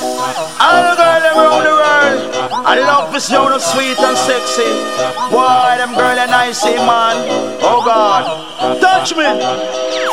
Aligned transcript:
All 0.00 0.80
the 0.88 0.94
girls 0.96 1.24
around 1.28 1.64
the 1.68 1.74
world, 1.76 2.18
I 2.64 2.80
love 2.80 3.12
this 3.12 3.28
young, 3.28 3.52
sweet 3.60 3.98
and 4.00 4.16
sexy. 4.16 4.64
Why 5.28 5.76
them 5.76 5.92
girls 5.92 6.16
are 6.16 6.32
nicey, 6.32 6.80
man. 6.80 7.28
Oh 7.60 7.84
God, 7.84 8.24
touch 8.80 9.12
me. 9.12 9.28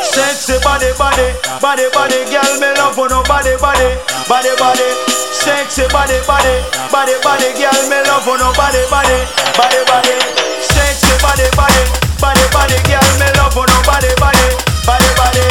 Sexy 0.04 0.60
body, 0.60 0.92
body, 1.00 1.32
body, 1.64 1.88
body, 1.96 2.20
girl, 2.28 2.52
me 2.60 2.68
love 2.76 2.92
for 2.92 3.08
nobody, 3.08 3.56
body, 3.56 3.96
body, 4.28 4.52
body, 4.52 4.52
body. 4.60 4.88
Sexy 5.32 5.88
body, 5.88 6.20
body, 6.28 6.60
body, 6.92 7.16
body, 7.24 7.48
girl, 7.56 7.80
me 7.88 8.04
love 8.04 8.20
for 8.28 8.36
nobody, 8.36 8.84
body, 8.92 9.16
body, 9.56 9.80
body, 9.88 10.12
body. 10.12 10.16
Sexy 10.60 11.16
body, 11.24 11.48
body, 11.56 11.80
body, 12.20 12.44
body, 12.52 12.76
girl, 12.84 13.08
me 13.16 13.28
love 13.40 13.56
for 13.56 13.64
nobody, 13.64 14.12
body, 14.20 14.44
body, 14.84 15.08
body, 15.16 15.40
body. 15.40 15.44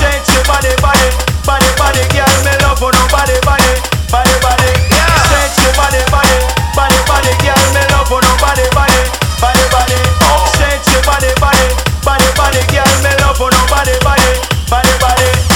Sexy 0.00 0.40
body, 0.48 0.72
body 0.80 1.35
body, 1.46 1.70
body, 1.78 2.02
girl, 2.12 2.34
me 2.44 2.52
love 2.62 2.78
for 2.78 2.90
nobody, 2.92 3.38
body, 3.46 3.72
body, 4.10 4.34
body, 4.34 4.34
body. 4.42 4.70
Yeah. 4.90 5.06
Sexy 5.30 5.70
body, 5.78 6.02
body, 6.10 6.36
body, 6.74 6.98
body, 7.06 7.32
girl, 7.40 7.62
me 7.72 7.82
love 7.94 8.08
for 8.10 8.20
nobody, 8.20 8.66
body, 8.74 9.00
body, 9.40 9.64
body, 9.64 9.64
body. 9.70 9.98
Oh. 10.26 10.44
Sexy 10.58 10.98
body, 11.06 11.30
body, 11.40 11.66
body, 12.02 12.28
body, 12.36 12.60
girl, 12.74 12.90
me 13.02 13.12
love 13.22 13.38
for 13.38 13.50
nobody, 13.50 13.94
body, 14.02 14.30
body, 14.68 14.92
body, 15.00 15.30
body. 15.30 15.55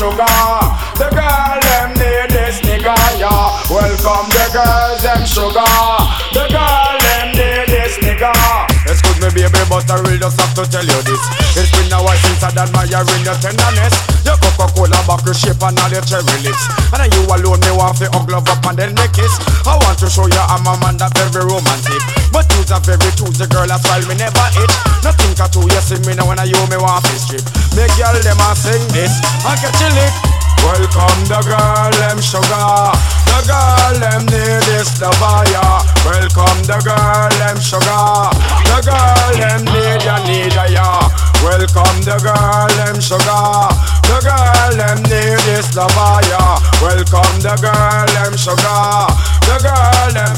Sugar. 0.00 0.24
The 0.96 1.08
girl 1.12 1.60
them 1.60 1.92
need 2.00 2.30
this 2.32 2.60
nigga, 2.64 2.96
yeah. 3.20 3.52
Welcome 3.68 4.28
the 4.32 4.46
girls, 4.56 5.02
them 5.02 5.26
sugar. 5.26 5.60
The 6.32 6.48
girl, 6.48 6.79
baby, 9.34 9.62
but 9.70 9.86
I 9.90 10.00
really 10.02 10.18
just 10.18 10.38
have 10.40 10.54
to 10.58 10.64
tell 10.66 10.84
you 10.84 11.00
this. 11.06 11.22
It's 11.56 11.70
been 11.72 11.92
a 11.92 11.98
while 12.02 12.18
since 12.22 12.42
I'd 12.42 12.58
admiring 12.58 13.24
your 13.24 13.38
tenderness. 13.38 13.94
Your 14.26 14.36
Coca-Cola 14.38 15.00
bottle 15.06 15.34
shape 15.34 15.62
and 15.62 15.78
all 15.80 15.90
your 15.90 16.04
cherry 16.04 16.38
lips. 16.44 16.64
And 16.92 17.00
then 17.02 17.10
you 17.14 17.22
alone, 17.26 17.60
me 17.62 17.72
want 17.72 17.98
to 17.98 18.06
hug 18.12 18.30
love 18.30 18.48
up 18.48 18.64
and 18.66 18.76
then 18.78 18.92
make 18.94 19.14
kiss. 19.14 19.32
I 19.66 19.78
want 19.80 19.98
to 20.02 20.08
show 20.10 20.26
you 20.26 20.44
I'm 20.50 20.66
a 20.66 20.74
man 20.82 20.96
that 20.98 21.14
very 21.18 21.46
romantic. 21.46 22.02
But 22.34 22.46
you's 22.54 22.70
a 22.70 22.78
very 22.82 23.10
choosy 23.16 23.46
girl, 23.50 23.66
that's 23.66 23.84
why 23.86 24.02
me 24.06 24.14
never 24.18 24.48
itch. 24.60 24.74
Nothing 25.02 25.32
can 25.34 25.48
do 25.50 25.64
you 25.66 25.82
see 25.82 26.00
me 26.06 26.14
now 26.14 26.28
when 26.28 26.38
I 26.38 26.46
you 26.46 26.60
me 26.70 26.78
want 26.78 27.04
to 27.06 27.14
strip. 27.18 27.44
Make 27.74 27.92
girl 27.96 28.14
them 28.14 28.40
a 28.40 28.50
sing 28.54 28.82
this 28.94 29.14
and 29.46 29.58
get 29.58 29.74
you 29.80 29.90
lick. 29.94 30.14
Welcome 30.60 31.24
the 31.24 31.40
girl, 31.48 31.90
them 31.96 32.20
sugar. 32.20 32.92
The 33.32 33.38
girl, 33.48 33.94
them 33.96 34.28
need 34.28 34.60
this 34.68 34.92
the 35.00 35.08
fire. 35.16 35.80
Welcome 36.04 36.60
the 36.68 36.76
girl, 36.84 37.32
them 37.40 37.56
sugar. 37.56 38.28
The 38.68 38.78
girl, 38.84 39.19
them 39.36 39.64
need 39.64 40.02
ya, 40.04 40.16
need 40.24 40.54
ya, 40.54 40.64
yeah. 40.70 41.08
Welcome 41.42 42.00
the 42.04 42.16
girl, 42.20 42.68
them 42.76 43.00
sugar. 43.00 43.68
The 44.08 44.18
girl, 44.20 44.70
them 44.76 44.98
need 45.08 45.40
this 45.48 45.72
the 45.72 45.86
fire. 45.96 46.56
Welcome 46.84 47.36
the 47.40 47.54
girl, 47.60 48.06
them 48.12 48.36
sugar. 48.36 49.08
The 49.48 49.56
girl, 49.64 50.08
them. 50.12 50.34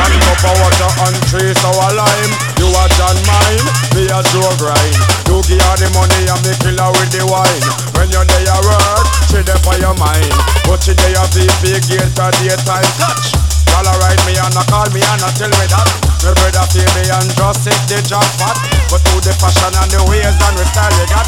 One 0.00 0.16
cup 0.22 0.44
of 0.48 0.54
water 0.62 0.90
and 1.06 1.18
three 1.28 1.52
sour 1.60 1.92
lime 1.92 2.32
You 2.56 2.72
a 2.72 2.84
John 2.96 3.18
mine, 3.28 3.66
me 3.92 4.08
a 4.08 4.22
Joe 4.32 4.48
grind 4.56 4.96
You 5.28 5.42
give 5.44 5.60
her 5.60 5.76
the 5.76 5.90
money 5.92 6.24
and 6.24 6.40
me 6.40 6.54
kill 6.62 6.78
her 6.78 6.90
with 6.96 7.10
the 7.12 7.26
wine 7.28 7.66
When 7.98 8.08
you're 8.08 8.24
there 8.24 8.48
at 8.48 8.64
work, 8.64 9.06
she 9.28 9.42
there 9.44 9.60
for 9.60 9.76
your 9.76 9.94
mind 9.98 10.32
But 10.64 10.80
she 10.80 10.94
there 10.94 11.26
VP 11.34 11.84
gate 11.90 12.12
for 12.16 12.30
daytime 12.40 12.88
touch 12.96 13.39
Y'all 13.80 13.96
a 13.96 14.12
me 14.28 14.36
and 14.36 14.52
a 14.52 14.62
call 14.68 14.84
me 14.92 15.00
and 15.00 15.24
a 15.24 15.28
tell 15.40 15.48
me 15.48 15.64
that 15.72 15.88
My 16.20 16.36
brother 16.36 16.68
feel 16.68 16.84
me 17.00 17.00
and 17.16 17.32
just 17.32 17.64
hit 17.64 17.80
the 17.88 17.96
jackpot 18.04 18.60
But 18.92 19.00
through 19.08 19.24
the 19.24 19.32
fashion 19.40 19.72
and 19.72 19.88
the 19.88 20.04
ways 20.04 20.36
and 20.36 20.52
the 20.52 20.68
style 20.68 20.92
you 21.00 21.08
got 21.08 21.24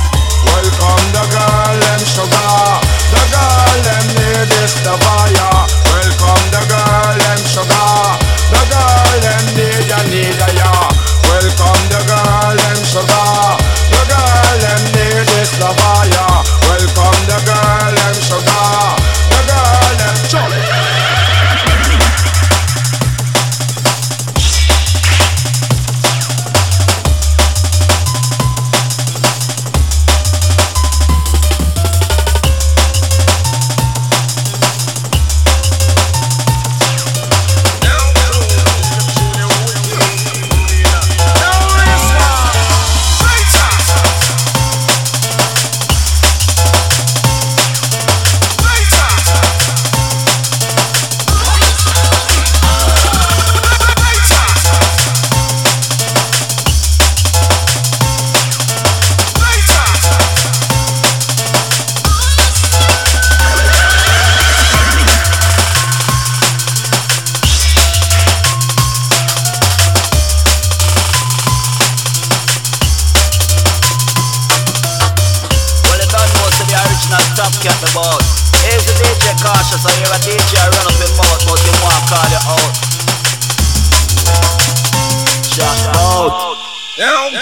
Welcome 0.53 1.07
the 1.17 1.25
girl, 1.33 1.77
them 1.81 2.03
sugar. 2.05 2.77
The 3.09 3.23
girl, 3.33 3.77
them 3.89 4.05
need 4.21 4.49
this 4.53 4.75
the 4.85 4.93
fire. 5.01 5.65
Welcome 5.87 6.45
the 6.53 6.61
girl, 6.69 7.15
them 7.25 7.41
sugar. 7.47 8.21
The 8.53 8.61
girl, 8.69 9.13
them 9.23 9.45
need 9.57 9.89
ya, 9.89 10.03
need 10.13 10.37
ya, 10.37 10.49
yeah. 10.53 10.93
Welcome 11.31 11.85
the 11.89 12.01
girl, 12.05 12.53
them 12.53 12.81
sugar. 12.85 13.33
The 13.97 14.03
girl, 14.13 14.57
them 14.61 14.83
need 14.93 15.25
this 15.31 15.57
the 15.57 15.71
fire. 15.79 16.22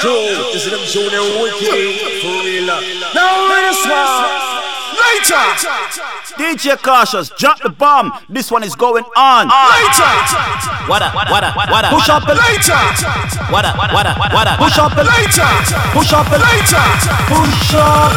This 0.03 0.65
is 0.65 0.71
them 0.71 0.81
junior 0.87 1.21
wicked 1.43 2.23
for 2.23 2.43
real. 2.43 2.65
Now 3.13 3.49
this 3.49 3.87
one. 3.87 4.40
Later. 5.11 5.43
DJ 6.39 6.79
Cautious, 6.79 7.31
drop 7.37 7.59
the 7.63 7.69
bomb. 7.69 8.13
This 8.29 8.51
one 8.51 8.63
is 8.63 8.77
going 8.77 9.03
on. 9.17 9.51
Later. 9.51 10.15
What 10.87 11.03
up, 11.03 11.15
what 11.15 11.43
up, 11.43 11.57
what 11.57 11.85
up? 11.85 11.91
Push 11.91 12.09
up 12.09 12.23
the 12.31 12.39
Later. 12.39 12.79
What 13.51 13.67
up, 13.67 13.75
what 13.75 14.07
up, 14.07 14.19
what 14.19 14.47
up? 14.47 14.59
push 14.63 14.79
up 14.79 14.95
the 14.95 15.03
Later. 15.03 15.51
push 15.91 16.13
up 16.15 16.31
the 16.31 16.39
Later. 16.39 16.87
push 17.27 17.75
up. 17.75 18.15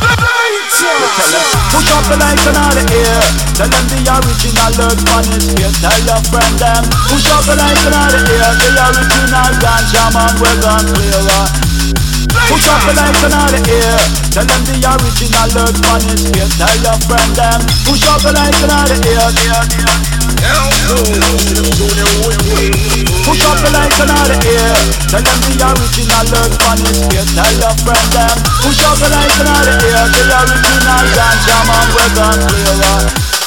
The 0.00 0.16
later. 0.24 1.44
Push 1.76 1.92
up 1.92 2.04
the 2.08 2.16
lights 2.16 2.46
and 2.48 2.56
all 2.56 2.72
the 2.72 2.84
air. 2.88 3.20
Tell 3.54 3.68
them 3.68 3.84
the 3.92 4.00
original 4.16 4.70
Lord 4.80 4.98
man 5.04 5.28
is 5.28 5.44
here. 5.52 5.70
Tell 5.84 6.00
your 6.08 6.20
friend 6.32 6.56
them. 6.56 6.82
Push 7.12 7.28
up 7.36 7.44
the 7.44 7.54
lights 7.54 7.84
and 7.84 7.94
all 7.94 8.08
the 8.08 8.20
air. 8.32 8.52
The 8.58 8.68
original 8.72 9.50
ganja 9.60 10.04
man 10.16 10.32
we're 10.40 10.56
gonna 10.64 10.88
clear 10.88 11.73
Push 12.50 12.66
up 12.68 12.80
the 12.86 12.92
lights 12.94 13.22
and 13.24 13.34
all 13.34 13.50
the 13.50 13.60
air. 13.66 13.98
Tell 14.34 14.46
them 14.46 14.62
the 14.66 14.74
original 14.82 15.48
Lord 15.54 15.76
man 15.86 16.02
is 16.10 16.22
here. 16.30 16.48
Tell 16.58 16.76
your 16.82 16.98
friend 17.06 17.32
them. 17.38 17.60
Push 17.86 18.04
up 18.10 18.20
the 18.22 18.32
lights 18.34 18.62
and 18.62 18.72
all 18.72 18.86
air. 18.86 19.64
Push 23.24 23.42
up 23.46 23.58
the 23.62 23.70
lights 23.72 24.00
and 24.00 24.10
all 24.10 24.26
the 24.26 24.36
air. 24.44 24.74
Tell 25.08 25.22
them 25.22 25.38
the 25.46 25.52
original 25.62 26.24
Lord 26.34 26.52
man 26.58 26.78
is 26.84 26.98
here. 27.08 27.26
Tell 27.34 27.52
your 27.58 27.74
friend 27.86 28.08
them. 28.12 28.36
Push 28.62 28.82
up 28.84 28.96
the 28.98 29.08
lights 29.08 29.38
and 29.40 29.48
all 29.48 29.64
the 29.64 29.74
air. 29.78 30.04
The 30.10 30.22
original 30.34 31.04
ganja 31.14 31.58
man 31.64 31.86
we're 31.94 32.12
gonna 32.18 32.46
clear. 32.50 33.43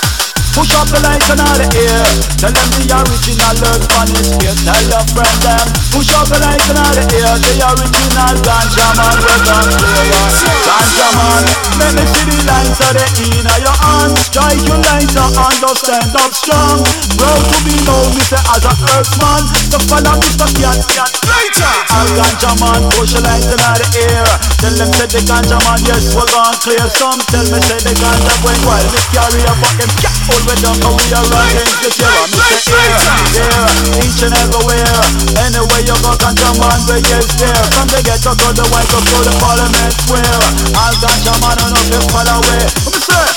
Push 0.58 0.74
up 0.74 0.90
the 0.90 0.98
lights 1.06 1.30
and 1.30 1.38
all 1.38 1.54
the 1.54 1.70
air. 1.70 2.02
Tell 2.42 2.50
them 2.50 2.70
the 2.74 2.90
original 2.90 3.54
Lord 3.62 3.84
man 3.94 4.10
is 4.18 4.34
here. 4.42 4.58
Tell 4.66 4.84
your 4.90 5.06
friend 5.14 5.38
them. 5.46 5.66
Push 5.94 6.10
up 6.18 6.26
the 6.34 6.42
lights 6.42 6.66
and 6.74 6.82
all 6.82 6.94
the 6.98 7.06
air. 7.14 7.30
The 7.38 7.54
original 7.62 8.34
ganja 8.42 8.88
man 8.98 9.18
we're 9.22 9.42
gonna 9.46 9.78
clear. 9.78 10.26
Ganja 10.66 11.08
man, 11.14 11.44
let 11.78 11.94
me 11.94 12.04
see 12.10 12.26
the 12.26 12.38
lights 12.50 12.82
of 12.82 12.90
the 12.98 13.06
in 13.22 13.46
your 13.62 13.78
hand. 13.86 14.18
Strike 14.18 14.66
your 14.66 14.82
lights 14.82 15.14
and 15.14 15.38
understand 15.38 16.10
up 16.18 16.34
strong. 16.34 16.82
Proud 17.22 17.44
to 17.54 17.58
be 17.62 17.78
known, 17.86 18.10
Mr. 18.18 18.42
as 18.42 18.66
a 18.66 18.74
earthman. 18.98 19.42
The 19.70 19.78
follow 19.86 20.18
Mr. 20.26 20.50
Cat 20.58 20.82
Cat. 20.90 21.12
Later. 21.22 21.74
All 21.94 22.10
ganja 22.18 22.52
man, 22.58 22.82
push 22.98 23.14
the 23.14 23.22
lights 23.22 23.46
in 23.46 23.62
the 23.62 23.88
air. 24.10 24.26
Tell 24.58 24.74
them 24.74 24.90
say 24.90 25.06
the 25.06 25.22
ganja 25.22 25.62
man, 25.70 25.86
yes, 25.86 26.18
we're 26.18 26.26
gonna 26.34 26.58
clear 26.66 26.86
some. 26.98 27.22
Tell 27.30 27.46
me 27.46 27.62
say 27.62 27.78
the 27.86 27.94
ganja 27.94 28.34
went 28.42 28.62
wild. 28.66 28.90
Me 28.90 29.02
carry 29.14 29.46
a 29.46 29.54
fucking 29.54 29.94
cat 30.02 30.18
way 30.48 30.56
down, 30.64 30.80
and 30.80 30.96
we 30.96 31.06
are 31.12 31.28
running 31.28 31.72
the 31.84 31.92
terror. 31.92 32.28
Say 32.64 32.80
air, 32.80 33.20
air, 33.44 33.68
each 34.00 34.24
and 34.24 34.34
everywhere. 34.40 35.04
Anywhere 35.44 35.84
you 35.84 35.98
go, 36.00 36.16
ganja 36.16 36.50
man, 36.56 36.80
we 36.88 37.04
yes 37.12 37.36
there. 37.36 37.64
From 37.76 37.92
the 37.92 38.00
ghetto 38.00 38.32
to 38.32 38.48
the 38.56 38.64
white 38.72 38.88
up 38.96 39.04
to 39.04 39.18
the 39.28 39.34
parliament 39.44 39.94
square. 40.08 40.40
All 40.80 40.96
ganja 41.04 41.36
man, 41.44 41.60
on 41.60 41.76
up 41.76 41.86
the 41.92 42.00
fall 42.08 42.30
away. 42.32 42.64
Me 42.88 42.98
say. 43.04 43.28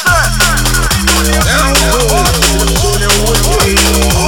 Later. 3.61 4.20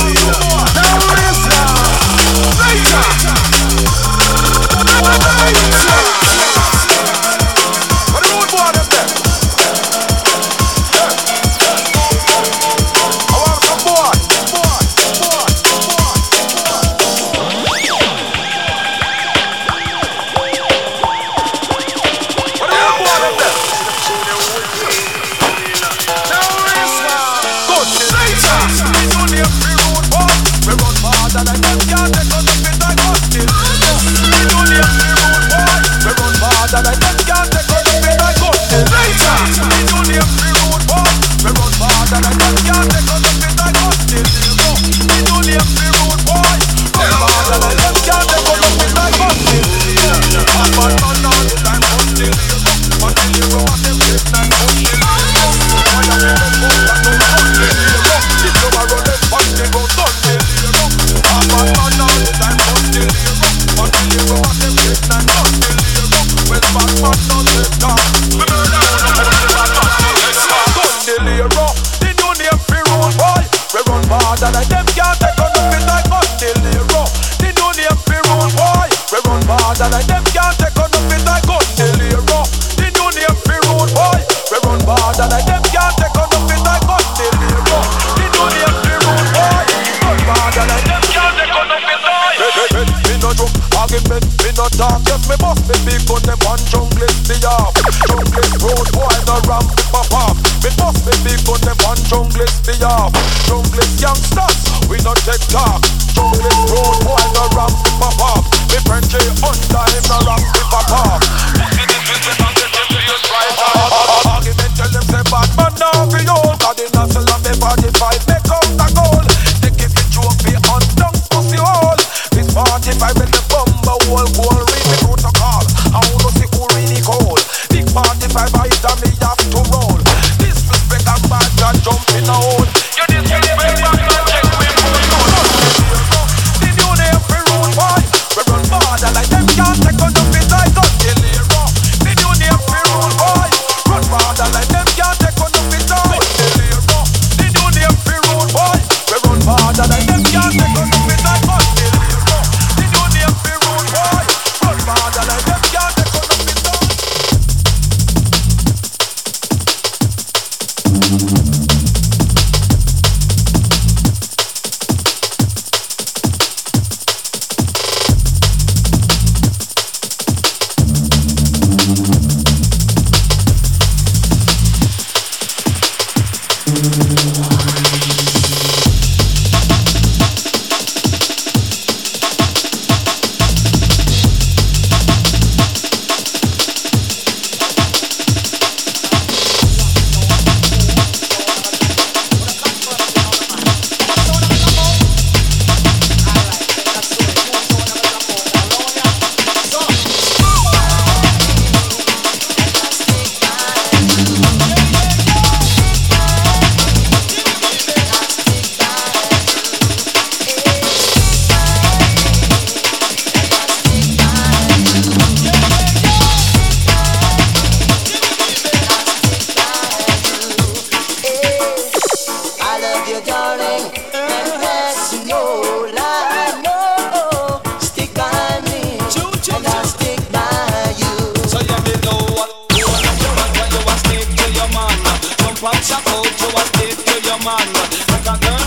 I 235.93 236.01
out, 236.09 236.27
so 236.41 236.49
I 236.57 236.65
did 236.79 236.97
to 236.97 237.15
your 237.29 237.39
mind 237.45 237.69
Like 238.09 238.27
a 238.27 238.39
girl 238.41 238.62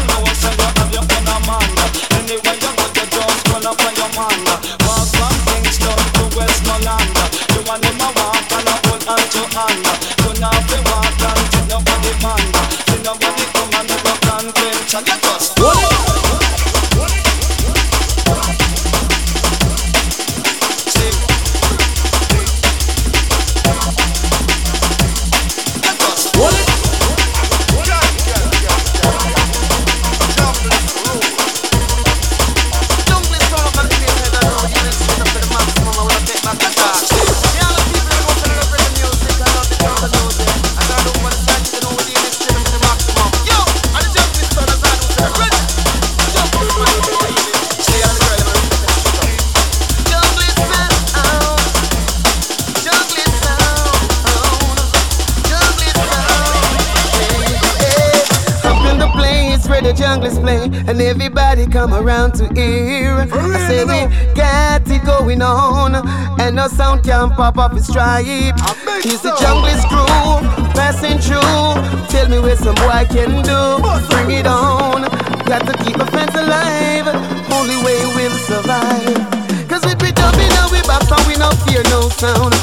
pop 67.35 67.57
off 67.57 67.73
his 67.73 67.87
stripe. 67.87 68.25
He's 68.25 69.21
the 69.21 69.35
jungle 69.39 69.77
crew, 69.91 70.41
passing 70.73 71.19
through. 71.19 71.75
Tell 72.09 72.27
me 72.29 72.39
where 72.39 72.55
some 72.55 72.75
boy 72.75 73.05
can 73.11 73.43
do. 73.43 73.61
Bring 74.09 74.39
it 74.39 74.47
on. 74.47 75.03
Got 75.45 75.65
to 75.67 75.73
keep 75.83 75.97
a 75.97 76.05
fence 76.07 76.33
alive. 76.33 77.07
Only 77.51 77.77
way 77.85 77.99
we'll 78.15 78.37
survive. 78.49 79.45
Cause 79.69 79.85
we 79.85 79.93
be 79.95 80.11
jumping 80.11 80.49
and 80.49 80.71
we 80.71 80.81
back 80.87 81.05
and 81.11 81.27
we 81.27 81.35
no 81.35 81.51
fear 81.67 81.83
no 81.91 82.09
sound. 82.09 82.54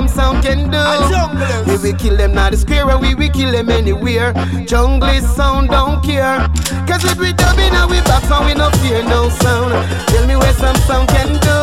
Tell 0.00 0.16
me 0.16 0.16
where 0.16 0.24
some 0.24 0.40
sound 0.40 0.42
can 0.42 0.70
do. 0.70 1.70
We 1.70 1.76
will 1.76 1.98
kill 1.98 2.16
them 2.16 2.32
now 2.32 2.48
the 2.48 2.56
square 2.56 2.88
and 2.88 3.00
we 3.00 3.14
will 3.14 3.28
kill 3.30 3.52
them 3.52 3.68
anywhere. 3.68 4.32
Jungle 4.64 5.20
sound 5.20 5.68
don't 5.68 6.02
care. 6.02 6.40
Cause 6.88 7.04
if 7.04 7.18
we 7.18 7.32
dubbing 7.32 7.74
and 7.74 7.90
we 7.90 8.00
box 8.08 8.30
and 8.30 8.46
we 8.46 8.54
no 8.54 8.70
fear 8.80 9.04
no 9.04 9.28
sound. 9.28 9.72
Tell 10.08 10.26
me 10.26 10.36
where 10.36 10.54
some 10.54 10.76
sound 10.88 11.08
can 11.08 11.36
do. 11.44 11.56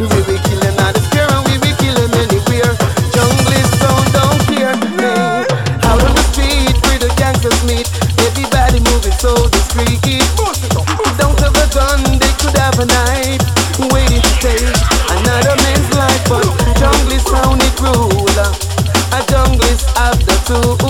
We 0.00 0.08
will 0.08 0.40
kill 0.48 0.60
them 0.60 0.76
now 0.76 0.92
the 0.92 1.00
square 1.12 1.28
and 1.28 1.44
we 1.44 1.60
will 1.60 1.76
kill 1.76 1.92
them 1.92 2.12
anywhere. 2.16 2.72
Jungle 3.12 3.64
sound 3.76 4.06
don't 4.16 4.40
care. 4.48 4.74
Hey, 4.96 5.44
out 5.84 6.00
on 6.00 6.12
the 6.16 6.24
street 6.32 6.72
where 6.88 6.98
the 6.98 7.12
gangsters 7.20 7.60
meet. 7.68 7.84
Everybody 8.24 8.80
moving 8.80 9.16
so 9.20 9.36
discreet. 9.52 10.00
Don't 11.20 11.36
have 11.40 11.52
a 11.52 11.66
gun, 11.74 12.00
they 12.16 12.32
could 12.40 12.56
have 12.56 12.78
a 12.80 12.86
knife. 12.88 13.44
Waiting 13.92 14.22
to 14.24 14.32
take 14.40 14.74
another 15.12 15.54
man's 15.62 15.90
life. 15.94 16.24
But 16.28 16.44
jungle 16.78 17.18
sound 17.20 17.57
have 20.48 20.87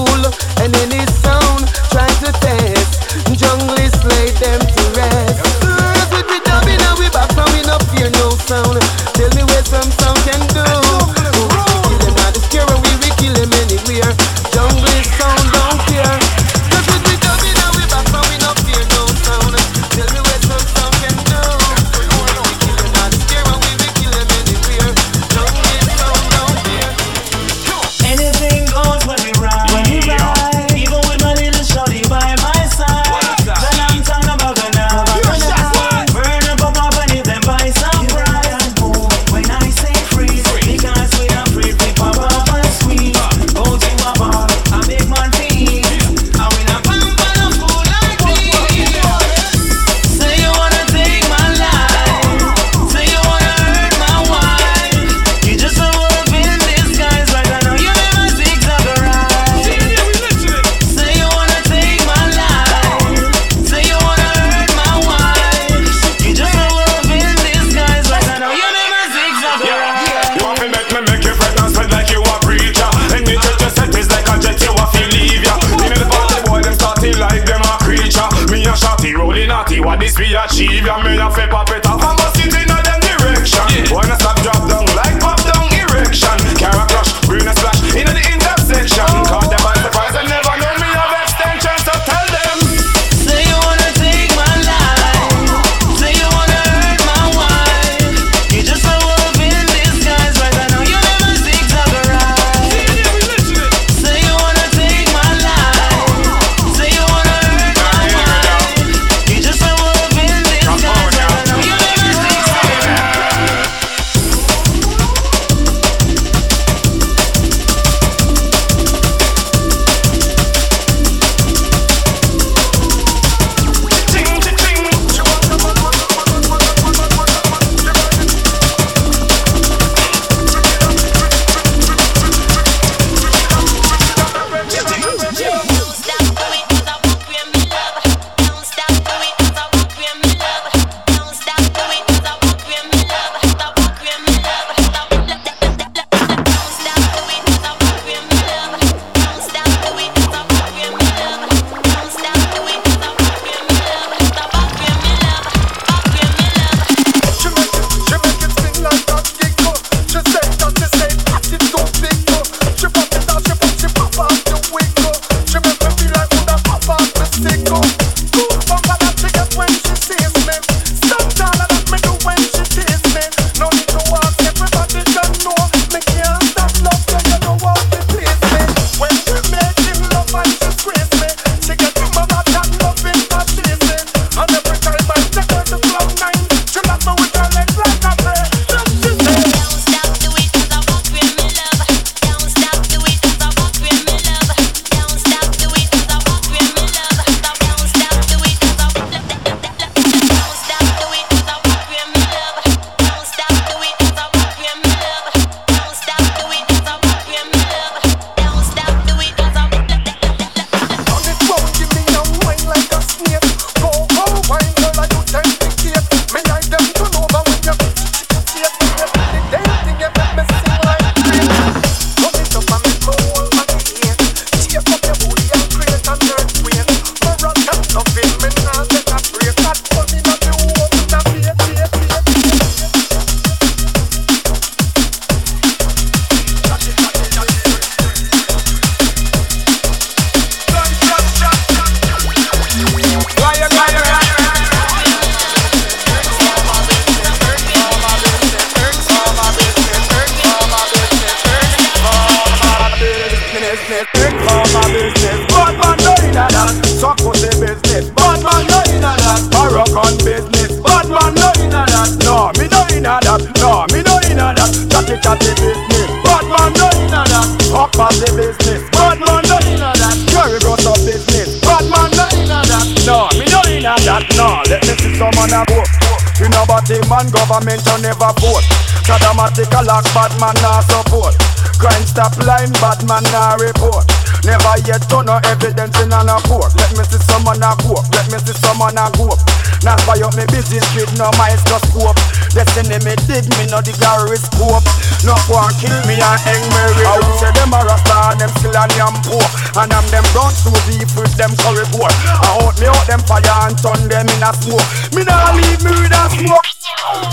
inna 293.78 293.82
the 293.82 293.92
gyroscope. 293.98 294.86
No 295.24 295.34
one 295.50 295.72
kill 295.78 295.94
me 296.06 296.14
and 296.14 296.40
hang 296.42 296.62
me. 296.62 296.82
I 297.06 297.18
would 297.18 297.38
say 297.38 297.52
them 297.54 297.72
a 297.72 297.98
star. 297.98 298.36
them 298.36 298.50
still 298.58 298.74
a 298.74 298.84
yam 298.96 299.14
poor. 299.22 299.42
And 299.78 299.92
I'm 299.92 300.06
them 300.10 300.24
brown 300.32 300.52
so 300.52 300.70
deep 300.86 301.08
with 301.16 301.34
them 301.36 301.54
curry 301.62 301.86
poor. 301.90 302.08
I 302.10 302.58
hold 302.58 302.78
me 302.80 302.86
out 302.86 303.06
them 303.06 303.20
fire 303.20 303.42
and 303.66 303.78
turn 303.78 304.08
them 304.08 304.26
in 304.28 304.42
a 304.42 304.52
smoke. 304.54 304.86
Me 305.14 305.24
nah 305.24 305.52
leave 305.54 305.82
me 305.82 305.90
with 305.90 306.12
a 306.12 306.22
smoke. 306.30 306.77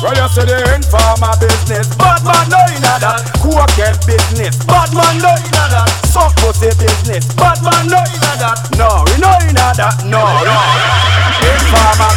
Well, 0.01 0.13
you 0.13 0.27
say 0.29 0.45
they 0.45 0.61
ain't 0.69 0.85
business, 1.39 1.87
bad 1.97 2.21
man 2.21 2.45
no 2.49 2.61
in 2.73 2.81
that. 2.85 3.25
crooked 3.41 3.95
business, 4.05 4.53
bad 4.65 4.93
man 4.93 5.17
no 5.17 5.33
in 5.33 5.51
that. 5.53 5.89
Suck 6.09 6.35
pussy 6.41 6.69
business, 6.77 7.25
bad 7.33 7.57
man 7.65 7.89
no 7.89 8.01
in 8.01 8.21
that. 8.37 8.59
No, 8.77 9.05
we 9.09 9.15
no 9.17 9.31
in 9.45 9.55
that. 9.57 9.77
No, 10.05 10.21
no. 10.21 10.55
Ain't 11.41 11.65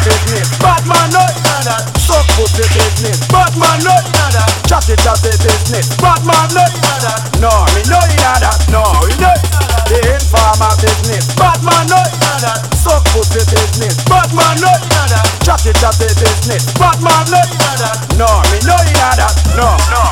business, 0.05 0.49
bad 0.61 0.83
man 0.85 1.09
no 1.13 1.23
in 1.23 1.65
that. 1.65 1.85
Suck 1.97 2.25
pussy 2.37 2.65
business, 2.73 3.25
bad 3.29 3.53
man 3.57 3.79
no 3.81 3.93
in 3.93 4.13
that. 4.33 4.49
Chatty 4.69 4.95
chatty 5.01 5.33
business, 5.41 5.89
bad 5.97 6.21
man 6.25 6.49
no 6.53 6.63
in 6.65 6.81
that. 7.05 7.21
No, 7.41 7.51
we 7.73 7.81
no 7.89 7.97
in 7.97 8.21
that. 8.21 8.59
No, 8.69 8.83
we 9.05 9.13
no 9.17 9.68
the 9.89 9.97
informer 10.13 10.69
business. 10.81 11.25
Bad 11.33 11.59
man 11.65 11.87
no 11.89 11.97
inna 11.97 12.33
that. 12.45 12.61
Suck 12.77 13.03
pussy 13.09 13.41
business. 13.49 13.97
Bad 14.05 14.29
man 14.37 14.61
no 14.61 14.69
inna 14.69 15.03
that. 15.09 15.25
Chatty 15.41 15.73
chatty 15.81 16.07
business. 16.21 16.63
Bad 16.77 17.01
man 17.01 17.25
no 17.33 17.41
inna. 17.41 17.89
No, 18.17 18.29
me 18.53 18.57
no 18.69 18.77
inna 18.85 19.09
that. 19.17 19.33
No, 19.57 19.73
no. 19.89 20.08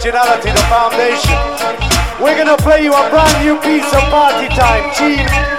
originality, 0.00 0.50
the 0.50 0.58
foundation. 0.70 1.36
We're 2.22 2.36
gonna 2.36 2.56
play 2.56 2.84
you 2.84 2.92
a 2.92 3.10
brand 3.10 3.44
new 3.44 3.60
piece 3.60 3.92
of 3.92 4.02
party 4.08 4.48
time, 4.48 4.90
cheese. 4.94 5.49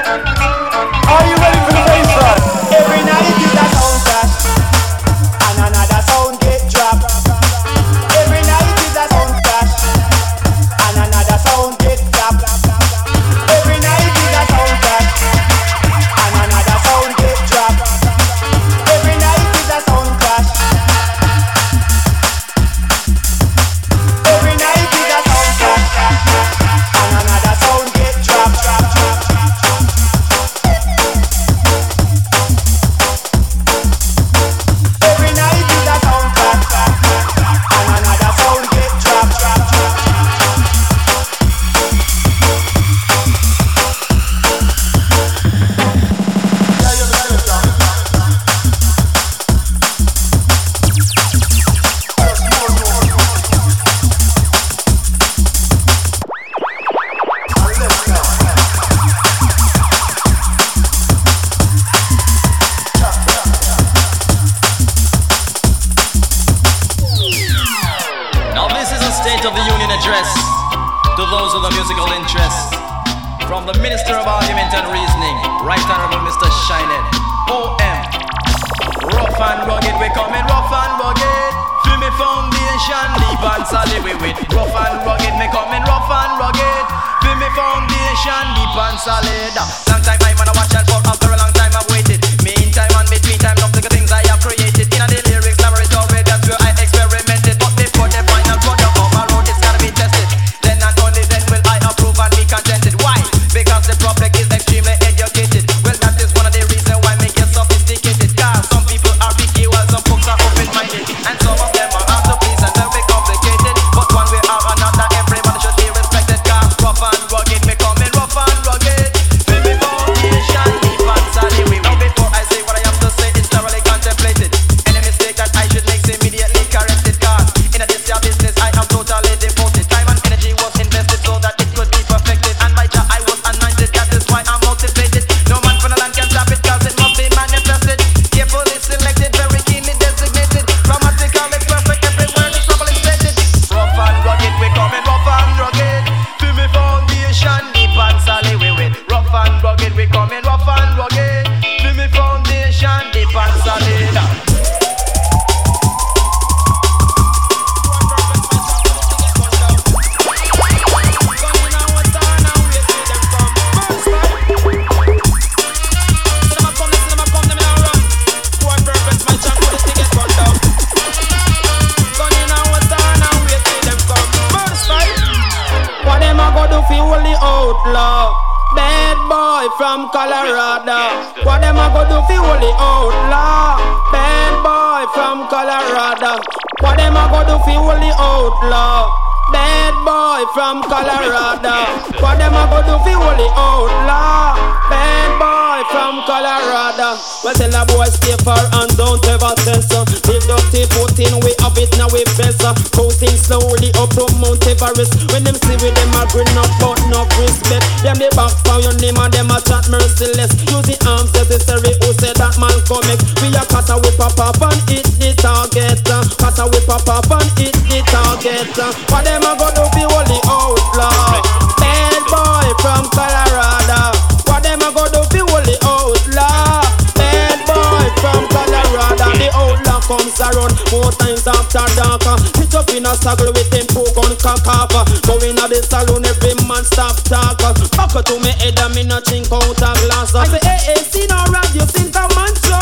Comes 230.31 230.55
around 230.55 230.73
more 230.91 231.11
times 231.11 231.47
after 231.47 231.83
dark. 231.95 232.23
Hit 232.55 232.75
up 232.75 232.89
in 232.91 233.05
a 233.05 233.13
circle 233.15 233.51
with 233.51 233.69
them 233.71 233.87
two 233.87 234.05
gun 234.15 234.35
cock. 234.39 234.91
Go 235.27 235.35
in 235.43 235.59
a 235.59 235.65
the 235.67 235.83
saloon, 235.83 236.25
every 236.25 236.55
man 236.67 236.83
stop 236.85 237.15
talk. 237.27 237.59
Back 237.59 238.13
to 238.23 238.35
me 238.39 238.51
head 238.59 238.79
and 238.79 238.95
me 238.95 239.03
not 239.03 239.25
think 239.25 239.51
out 239.51 239.67
a 239.67 239.91
glass. 240.07 240.35
I 240.35 240.45
say, 240.47 240.59
hey, 240.63 240.95
hey, 240.95 241.03
see 241.03 241.27
no 241.27 241.39
rap, 241.51 241.67
you 241.73 241.85
think 241.85 242.15
a 242.15 242.23
man 242.35 242.53
show. 242.63 242.79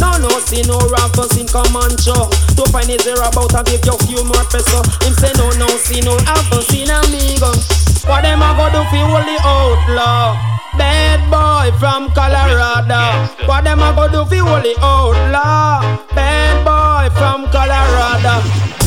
No, 0.00 0.16
no, 0.18 0.28
see 0.44 0.62
no 0.62 0.78
rap, 0.92 1.16
sin 1.32 1.46
come 1.48 1.76
and 1.76 1.96
show. 2.00 2.28
To 2.56 2.62
find 2.70 2.88
is 2.88 3.04
there 3.04 3.16
about 3.16 3.50
to 3.52 3.60
give 3.64 3.84
you 3.84 3.96
few 4.06 4.22
more 4.24 4.44
peso. 4.48 4.80
Him 5.04 5.14
say 5.16 5.32
no, 5.36 5.50
no, 5.56 5.68
see 5.76 6.00
no 6.00 6.16
rap, 6.24 6.52
sin 6.64 6.90
amigo. 6.90 7.75
What 8.06 8.22
them 8.22 8.42
a 8.42 8.54
go 8.56 8.70
do 8.70 8.82
fi 8.90 9.00
holy 9.02 9.36
outlaw? 9.42 10.38
Bad 10.78 11.20
boy 11.30 11.76
from 11.78 12.08
Colorado. 12.14 13.02
What 13.46 13.64
them 13.64 13.80
a 13.80 13.92
go 13.94 14.08
do 14.08 14.24
fi 14.30 14.38
holy 14.38 14.74
outlaw? 14.80 15.82
Bad 16.14 16.56
boy 16.64 17.10
from 17.18 17.50
Colorado. 17.50 18.85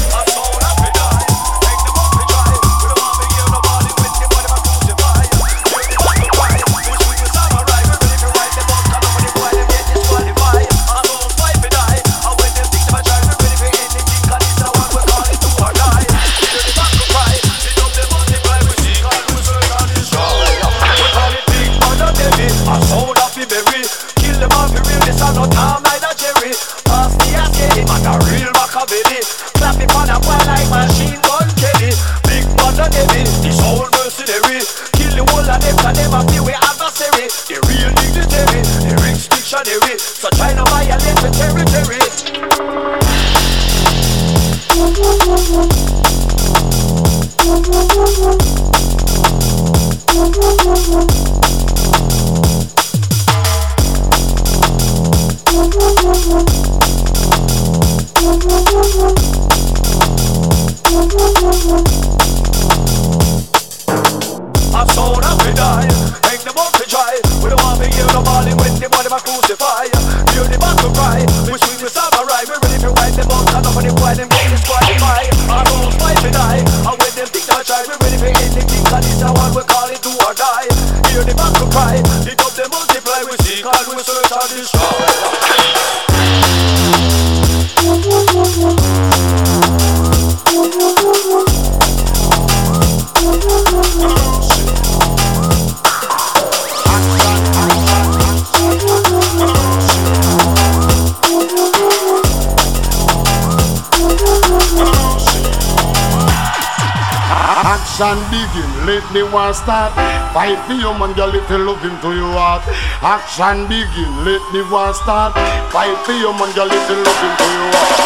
The 109.14 109.24
war 109.34 109.54
start. 109.54 109.94
Fight 110.34 110.60
for 110.66 110.74
your 110.74 110.94
man, 110.98 111.14
girl, 111.14 111.34
if 111.34 111.50
love 111.50 111.82
him 111.82 111.98
to 112.02 112.10
your 112.14 112.34
heart. 112.38 112.62
Action 113.02 113.66
begin, 113.66 114.10
let 114.26 114.42
the 114.54 114.62
war 114.70 114.94
start. 114.94 115.34
Fight 115.74 115.98
for 116.06 116.14
your 116.14 116.34
man, 116.38 116.54
girl, 116.54 116.70
if 116.70 116.90
love 116.90 117.22
him 117.22 117.34
to 117.34 117.48
your 117.50 117.70
heart. 117.74 118.00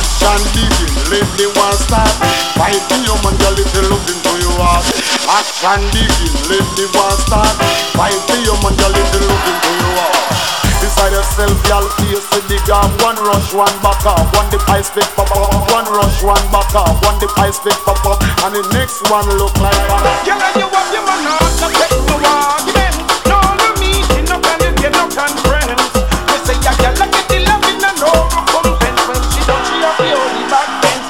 Action 0.00 0.40
begin, 0.56 0.92
let 1.12 1.28
the 1.36 1.46
war 1.56 1.72
start. 1.76 2.14
Fight 2.56 2.80
for 2.88 2.98
your 3.04 3.18
man, 3.20 3.36
girl, 3.36 3.56
if 3.56 3.68
love 3.76 4.06
him 4.08 4.18
to 4.24 4.32
your 4.40 4.56
heart. 4.56 4.86
Action 5.28 5.80
begin, 5.92 6.32
let 6.48 6.66
the 6.76 6.84
war 6.96 7.12
start. 7.20 7.56
Fight 7.92 8.16
for 8.24 8.38
your 8.40 8.56
man, 8.64 8.74
girl, 8.80 8.96
if 8.96 9.08
you 9.12 9.20
love 9.28 9.44
him 9.44 9.56
to 9.60 9.70
your 9.76 9.92
heart. 10.00 10.65
Decide 10.86 11.18
yourself, 11.18 11.58
y'all 11.66 11.82
face 11.98 12.22
the 12.30 12.38
big 12.46 12.62
arm 12.70 12.86
One 13.02 13.18
rush, 13.26 13.50
one 13.50 13.74
back 13.82 14.06
up 14.06 14.22
One 14.38 14.46
the 14.54 14.62
ice 14.70 14.86
pick 14.86 15.02
pop 15.18 15.26
up 15.34 15.50
One 15.74 15.82
rush, 15.90 16.22
one 16.22 16.38
back 16.54 16.70
up 16.78 16.94
One 17.02 17.18
the 17.18 17.26
ice 17.42 17.58
pick 17.58 17.74
pop 17.82 17.98
up 18.06 18.22
And 18.46 18.54
the 18.54 18.62
next 18.70 19.02
one 19.10 19.26
look 19.34 19.50
like 19.58 19.74
a 19.74 19.98
Girl, 20.22 20.38
and 20.38 20.54
you 20.54 20.62
have 20.62 20.86
your 20.94 21.02
man 21.02 21.26
out, 21.26 21.42
no 21.58 21.66
take 21.74 21.90
no 22.06 22.22
argument. 22.22 23.02
No, 23.26 23.34
no 23.34 23.66
meeting, 23.82 24.30
no 24.30 24.38
can 24.38 24.62
you 24.62 24.70
get 24.78 24.94
no 24.94 25.10
conference. 25.10 25.90
You 25.90 26.38
say, 26.46 26.54
yeah, 26.62 26.78
girl, 26.78 27.02
I 27.02 27.10
get 27.10 27.26
the 27.34 27.38
loving 27.50 27.82
and 27.82 27.98
no 27.98 28.10
recompense. 28.30 29.02
When 29.10 29.18
she 29.34 29.42
done, 29.42 29.66
she 29.66 29.82
have 29.82 29.98
the 29.98 30.14
only 30.14 30.46
back 30.46 30.70
bench. 30.86 31.02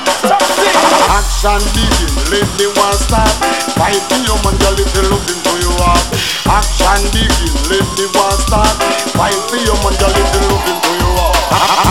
Action 1.20 1.60
begin, 1.76 2.15
let 2.30 2.46
the 2.58 2.66
war 2.74 2.94
start 2.96 3.30
Fight 3.76 4.00
for 4.08 4.18
your 4.24 4.38
man, 4.42 4.56
girl, 4.58 4.76
if 4.78 4.90
you 4.96 5.04
love 5.06 5.26
him 5.28 5.38
to 5.38 5.52
your 5.62 5.76
heart. 5.78 6.06
Action 6.48 7.02
begin, 7.12 7.52
let 7.70 7.86
the 7.98 8.06
war 8.14 8.32
start 8.46 8.76
Fight 9.14 9.38
for 9.50 9.60
your 9.60 9.76
man, 9.84 9.94
girl, 10.00 10.14
if 10.14 10.30
you 10.34 10.42
love 10.48 10.64
him 10.66 10.78
to 10.80 10.90
your 10.96 11.12
heart. 11.18 11.38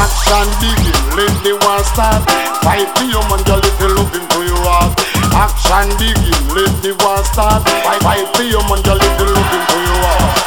Action 0.02 0.48
begin, 0.60 0.98
let 1.16 1.34
the 1.44 1.54
war 1.64 1.80
start 1.84 2.22
Fight 2.64 2.90
for 2.98 3.06
your 3.06 3.24
man, 3.30 3.42
girl, 3.48 3.62
if 3.64 3.76
you 3.80 3.90
love 3.96 4.12
him 4.12 4.26
to 4.26 4.40
your 4.44 4.64
heart. 4.66 4.92
Action 5.36 5.88
begin, 6.00 6.42
let 6.52 6.74
the 6.84 6.92
war 7.04 7.24
start 7.24 7.64
Fight, 7.86 8.28
for 8.36 8.44
your 8.44 8.64
man, 8.68 8.82
girl, 8.84 9.00
if 9.00 9.14
you 9.20 9.28
love 9.30 9.52
him 9.52 9.64
to 9.68 9.78
your 9.80 10.00
heart 10.04 10.45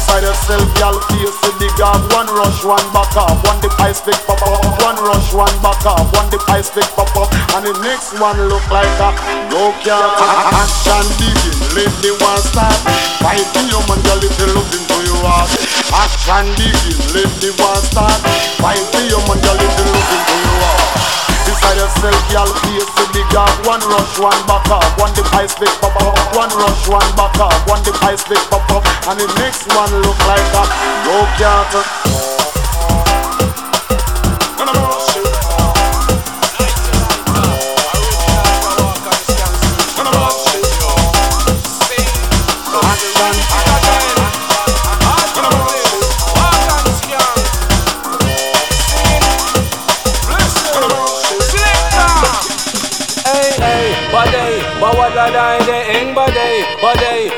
Decide 0.00 0.24
yourself, 0.24 0.64
y'all 0.80 0.96
face 1.12 1.36
the 1.44 1.52
big 1.60 1.76
up 1.76 2.00
One 2.16 2.24
rush, 2.32 2.64
one 2.64 2.80
back 2.88 3.12
up 3.20 3.36
One 3.44 3.60
the 3.60 3.68
ice 3.84 4.00
pick 4.00 4.16
pop 4.24 4.40
up. 4.48 4.64
One 4.80 4.96
rush, 5.04 5.28
one 5.36 5.52
back 5.60 5.84
up 5.84 6.08
One 6.16 6.24
the 6.32 6.40
ice 6.48 6.72
pick 6.72 6.88
pop 6.96 7.12
up. 7.20 7.28
And 7.52 7.68
the 7.68 7.76
next 7.84 8.16
one 8.16 8.48
look 8.48 8.64
like 8.72 8.88
a 8.96 9.12
No 9.52 9.76
can't 9.84 10.00
Action 10.56 11.04
begin, 11.20 11.52
let 11.76 11.92
the 12.00 12.16
war 12.16 12.40
start. 12.40 12.80
Fight 13.20 13.44
for 13.52 13.60
your 13.68 13.84
man, 13.92 14.00
girl, 14.00 14.24
if 14.24 14.32
you 14.40 14.48
love 14.56 14.72
him 14.72 14.80
to 14.88 14.96
your 15.04 15.20
heart. 15.20 15.52
Action 15.92 16.48
begin, 16.56 16.96
let 17.12 17.28
the 17.44 17.52
war 17.60 17.76
start. 17.84 18.24
Fight 18.56 18.80
for 18.80 19.04
your 19.04 19.20
man, 19.28 19.36
girl, 19.44 19.60
if 19.60 19.68
you 19.68 19.84
love 19.84 20.08
him 20.16 20.22
to 20.24 20.36
your 20.40 20.56
heart 20.64 21.29
Decide 21.50 21.78
yourself, 21.78 22.30
y'all 22.30 22.46
face 22.62 22.86
the 22.94 23.10
big 23.10 23.34
up 23.34 23.50
One 23.66 23.80
rush, 23.90 24.18
one 24.20 24.38
back 24.46 24.70
up. 24.70 24.86
One 25.00 25.10
the 25.18 25.26
ice 25.34 25.52
pick 25.58 25.66
pop 25.82 25.96
up. 25.98 26.14
One 26.36 26.48
rush, 26.48 26.86
one 26.86 27.10
back 27.18 27.34
up. 27.42 27.50
One 27.66 27.82
the 27.82 27.90
ice 28.06 28.22
pick 28.22 28.38
pop 28.54 28.70
up. 28.70 28.86
And 29.10 29.18
the 29.18 29.26
next 29.42 29.66
one 29.74 29.90
look 29.90 30.18
like 30.30 30.46
a 30.54 30.62
No 31.10 31.26
can't 31.42 32.29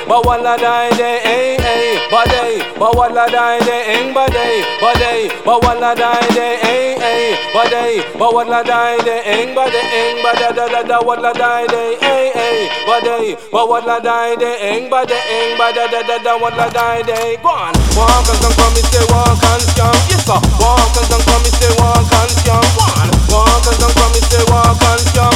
Bawala 0.09 0.57
die 0.57 0.97
de 0.97 1.11
eh 1.25 1.57
eh 1.59 1.99
body 2.11 2.63
Bawala 2.79 3.27
die 3.27 3.59
de 3.67 3.77
eng 3.95 4.13
body 4.15 4.63
body 4.81 5.29
Bawala 5.45 5.95
die 5.95 6.29
de 6.37 6.47
eh 6.63 6.95
eh 7.03 7.37
body 7.55 8.03
Bawala 8.19 8.63
die 8.63 9.03
de 9.07 9.17
eng 9.35 9.55
body 9.55 9.83
eng 10.01 10.23
body 10.23 10.49
da 10.57 10.67
da 10.69 10.83
da 10.83 10.99
wala 11.03 11.33
die 11.33 11.67
de 11.75 11.83
eh 12.01 12.31
eh 12.47 12.71
body 12.87 13.37
Bawala 13.53 13.99
die 14.07 14.37
de 14.37 14.51
eng 14.71 14.89
body 14.89 15.19
eng 15.39 15.59
body 15.59 15.85
da 15.93 16.03
da 16.03 16.19
da 16.19 16.37
wala 16.39 16.69
die 16.71 17.03
de. 17.03 17.19
Go 17.43 17.49
on. 17.51 17.75
Walk 17.99 18.29
and 18.31 18.39
come 18.43 18.55
come 18.63 18.79
say 18.91 19.05
walk 19.11 19.43
and 19.43 19.63
scam 19.67 19.95
Yes 20.09 20.23
sir. 20.27 20.39
Walk 20.63 20.97
and 20.99 21.09
come 21.11 21.25
come 21.27 21.47
say 21.59 21.73
walk 21.83 22.13
and 22.15 22.31
scam 22.39 22.65
One 22.79 23.11
Walk 23.33 23.67
and 23.67 23.77
come 23.83 23.95
come 23.99 24.15
say 24.31 24.45
walk 24.51 24.83
and 24.87 25.03
scam 25.03 25.35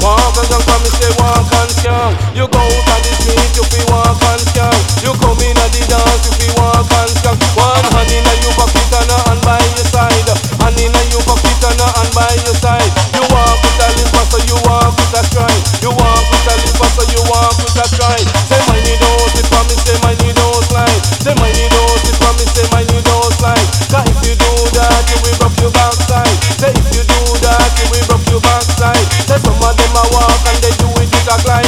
Walk 0.00 0.36
and 0.40 0.48
come 0.48 0.86
say 0.96 1.12
walk 1.20 1.52
and 1.60 1.63
scam 1.84 2.16
You 2.32 2.48
go 2.48 2.60
out 2.64 2.88
on 2.96 3.00
the 3.04 3.12
street 3.20 3.52
you 3.52 3.64
feel 3.68 3.84
walk 3.92 4.16
and 4.32 4.40
scam 4.48 4.72
you 5.04 5.12
come 5.20 5.36
in 5.44 5.52
at 5.60 5.68
the 5.76 5.84
dance 5.84 6.24
you 6.40 6.48
walk 6.56 6.88
and 6.88 7.12
skank 7.20 7.36
One 7.60 7.84
hand 7.92 8.08
in 8.08 8.24
a 8.24 8.32
you 8.40 8.50
pocket 8.56 8.88
and 8.96 9.12
a 9.12 9.18
hand 9.28 9.42
by 9.44 9.60
your 9.76 9.84
side. 9.92 10.28
Hand 10.64 10.80
in 10.80 10.96
a 10.96 11.02
you 11.12 11.20
pocket 11.28 11.60
and 11.60 11.80
a 11.80 11.88
hand 11.92 12.12
by 12.16 12.32
your 12.40 12.56
side. 12.56 12.88
You 13.12 13.24
walk 13.28 13.58
with 13.60 13.84
a 13.84 13.88
limp 14.00 14.16
so 14.32 14.38
you 14.48 14.56
walk 14.64 14.96
with 14.96 15.18
a 15.18 15.22
stride. 15.28 15.62
You 15.84 15.90
walk 15.92 16.24
with 16.30 16.48
a 16.48 16.54
limp 16.56 16.80
so 16.88 17.02
you 17.12 17.20
walk 17.28 17.52
with 17.60 17.76
a 17.76 17.84
stride. 17.84 18.26
Say 18.48 18.60
my 18.64 18.80
knee 18.80 18.96
don't 18.96 19.28
for 19.52 19.62
me, 19.68 19.76
say 19.76 19.96
my 20.00 20.14
knee 20.24 20.32
don't 20.32 20.64
slide. 20.72 21.00
Say 21.20 21.34
my 21.36 21.50
knee 21.52 21.68
don't 21.68 22.00
for 22.16 22.32
me, 22.38 22.44
say 22.48 22.64
my 22.72 22.80
knee 22.88 23.02
don't 23.04 23.32
slide. 23.36 23.66
Cause 23.92 24.08
if 24.08 24.18
you 24.24 24.34
do 24.40 24.52
that 24.78 25.04
you 25.10 25.18
will 25.20 25.36
broke 25.36 25.58
your 25.60 25.72
backside. 25.74 26.32
Say 26.56 26.72
if 26.72 26.88
you 26.96 27.04
do 27.04 27.20
that 27.44 27.68
you 27.76 27.86
will 27.92 28.04
broke 28.08 28.26
your 28.32 28.40
backside. 28.40 29.04
Say 29.28 29.36
some 29.42 29.58
of 29.60 29.74
them 29.76 29.96
a 30.00 30.04
walk 30.16 30.40
and 30.48 30.58
they 30.64 30.72
do 30.80 30.88
it 31.02 31.08
with 31.12 31.28
a 31.28 31.36
glide 31.44 31.63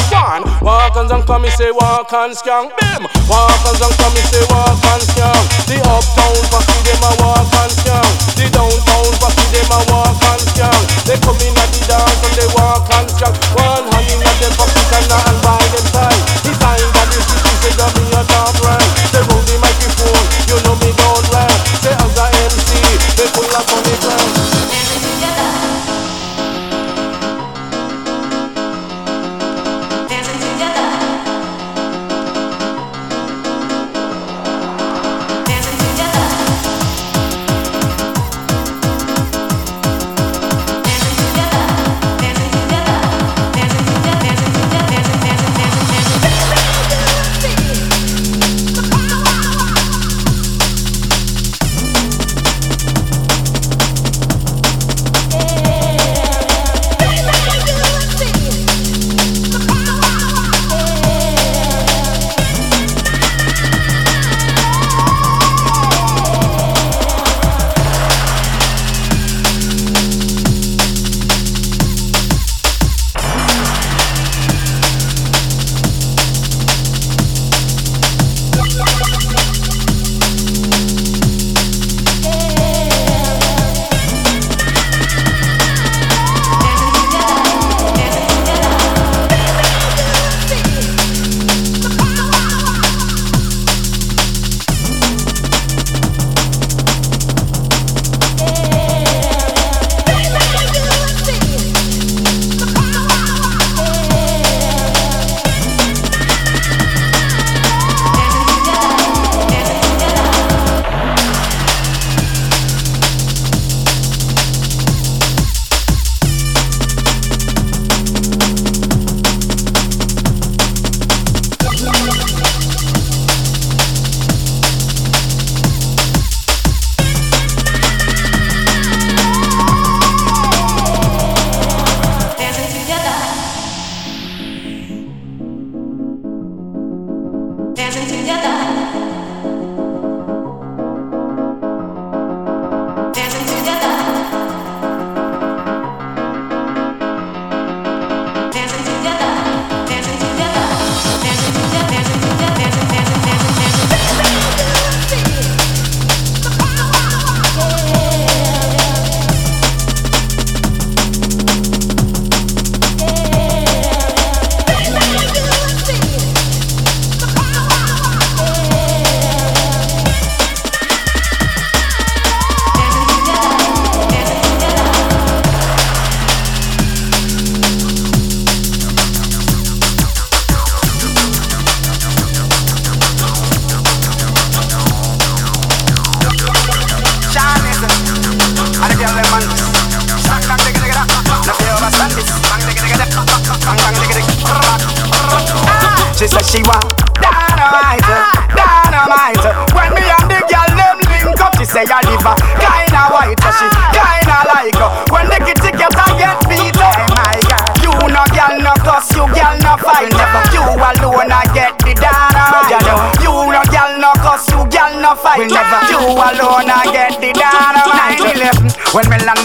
walk 0.89 1.11
and 1.11 1.27
come 1.27 1.43
me 1.43 1.51
say 1.51 1.71
walk 1.71 2.13
and 2.13 2.33
skank 2.33 2.71
Bim, 2.79 3.03
Walk 3.29 3.65
and 3.67 3.97
come 3.99 4.15
me 4.15 4.23
say 4.31 4.45
walk 4.51 4.79
and 4.93 5.03
scam. 5.03 5.43
The 5.67 5.77
uptown 5.83 6.39
posse 6.51 6.81
them 6.87 7.03
a 7.03 7.13
walk 7.23 7.55
and 7.63 7.73
scam. 7.75 8.07
The 8.39 8.47
downtown 8.55 8.76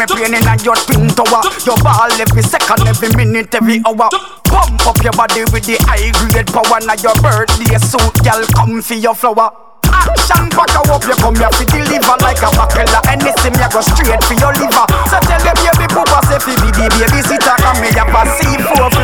me 0.08 0.26
land 0.26 0.32
me 0.32 0.34
plane 0.34 0.42
in 0.42 0.48
a 0.48 0.64
your 0.64 0.76
twin 0.76 1.08
tower. 1.10 1.42
Your 1.66 1.78
ball 1.84 2.12
every 2.20 2.42
second, 2.42 2.88
every 2.88 3.10
minute, 3.16 3.54
every 3.54 3.82
hour. 3.86 4.10
Pump 4.46 4.88
up 4.88 4.98
your 5.04 5.14
body 5.14 5.44
with 5.52 5.66
the 5.66 5.78
high 5.86 6.12
grade 6.30 6.48
power. 6.48 6.80
Now 6.82 6.96
your 7.02 7.16
birthday 7.22 7.78
suit, 7.78 8.14
girl, 8.24 8.44
come 8.56 8.82
for 8.82 8.96
your 8.96 9.16
flower. 9.16 9.52
Action 9.92 10.50
back 10.56 10.74
up, 10.74 11.04
you 11.04 11.16
come 11.20 11.36
here 11.36 11.50
to 11.50 11.66
deliver. 11.66 12.16
Like 12.22 12.42
a 12.42 12.50
buckler 12.56 13.02
Anything 13.12 13.54
you 13.54 13.70
go 13.70 13.82
straight 13.82 14.24
for 14.24 14.34
your 14.40 14.54
liver. 14.56 14.86
So 15.12 15.20
tell 15.22 15.42
the 15.44 15.54
baby 15.62 15.86
poopa 15.92 16.20
say 16.26 16.40
fi 16.40 16.54
be 16.58 16.70
the 16.72 16.86
baby 16.96 17.22
sitter 17.22 17.56
Come 17.60 17.82
me 17.82 17.92
have 17.94 18.10
a 18.10 18.22
C4 18.26 19.01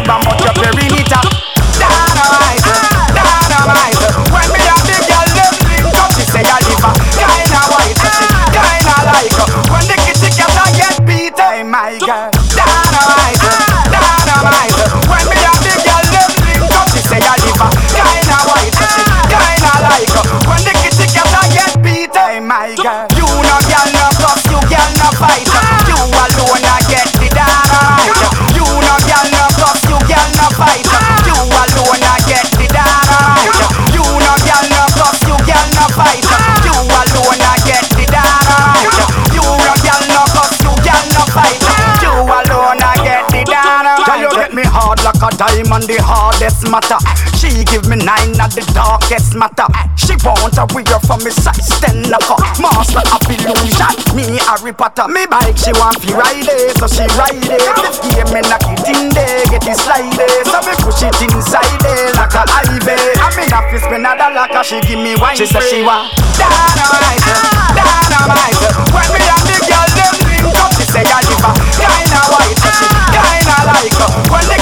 matter. 46.70 47.00
She 47.38 47.64
give 47.66 47.88
me 47.88 47.98
nine 47.98 48.36
at 48.40 48.52
the 48.52 48.64
darkest 48.74 49.36
matter. 49.36 49.68
She 49.96 50.16
want 50.24 50.56
a 50.58 50.66
wear 50.74 51.00
from 51.04 51.20
me 51.24 51.32
size 51.32 51.68
ten 51.84 52.00
cut 52.24 52.40
Master 52.64 53.04
of 53.12 53.24
illusion 53.28 53.94
Me 54.16 54.40
Harry 54.48 54.72
Potter. 54.72 55.08
Me 55.08 55.28
bike 55.28 55.58
she 55.58 55.72
want 55.76 56.00
fi 56.00 56.16
ride 56.16 56.48
it 56.48 56.78
So 56.80 56.88
she 56.88 57.04
ride 57.20 57.36
it. 57.36 57.60
This 57.84 58.00
game 58.00 58.32
me 58.32 58.42
knock 58.48 58.64
it 58.64 58.88
in 58.88 59.12
there 59.12 59.44
Get 59.52 59.68
it 59.68 59.78
slide 59.78 60.08
it 60.08 60.48
So 60.48 60.60
me 60.64 60.74
push 60.80 61.04
it 61.04 61.16
inside 61.20 61.84
it 61.84 62.16
Like 62.16 62.34
a 62.36 62.44
highway. 62.48 63.00
I 63.20 63.28
mean 63.36 63.52
I 63.52 63.60
fi 63.68 63.78
spend 63.84 64.08
a 64.08 64.16
dollar 64.16 64.48
Cause 64.48 64.68
she 64.68 64.80
give 64.88 65.00
me 65.00 65.16
wine 65.20 65.36
She 65.36 65.46
say 65.46 65.60
she 65.68 65.84
want 65.84 66.08
Dynamite 66.40 67.28
Dynamite. 67.76 68.60
When 68.96 69.08
me 69.12 69.22
and 69.28 69.44
the 69.44 69.58
girl 69.68 69.90
them 69.92 70.16
link 70.24 70.56
up 70.56 70.72
She 70.80 70.86
say 70.88 71.04
I 71.04 71.20
live 71.28 71.46
a 71.46 71.52
kinda 71.76 72.22
white 72.32 72.58
So 72.64 72.70
she 72.80 72.88
kinda 73.12 73.58
like 73.68 73.92
When 74.32 74.46
the 74.48 74.58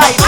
fight 0.00 0.25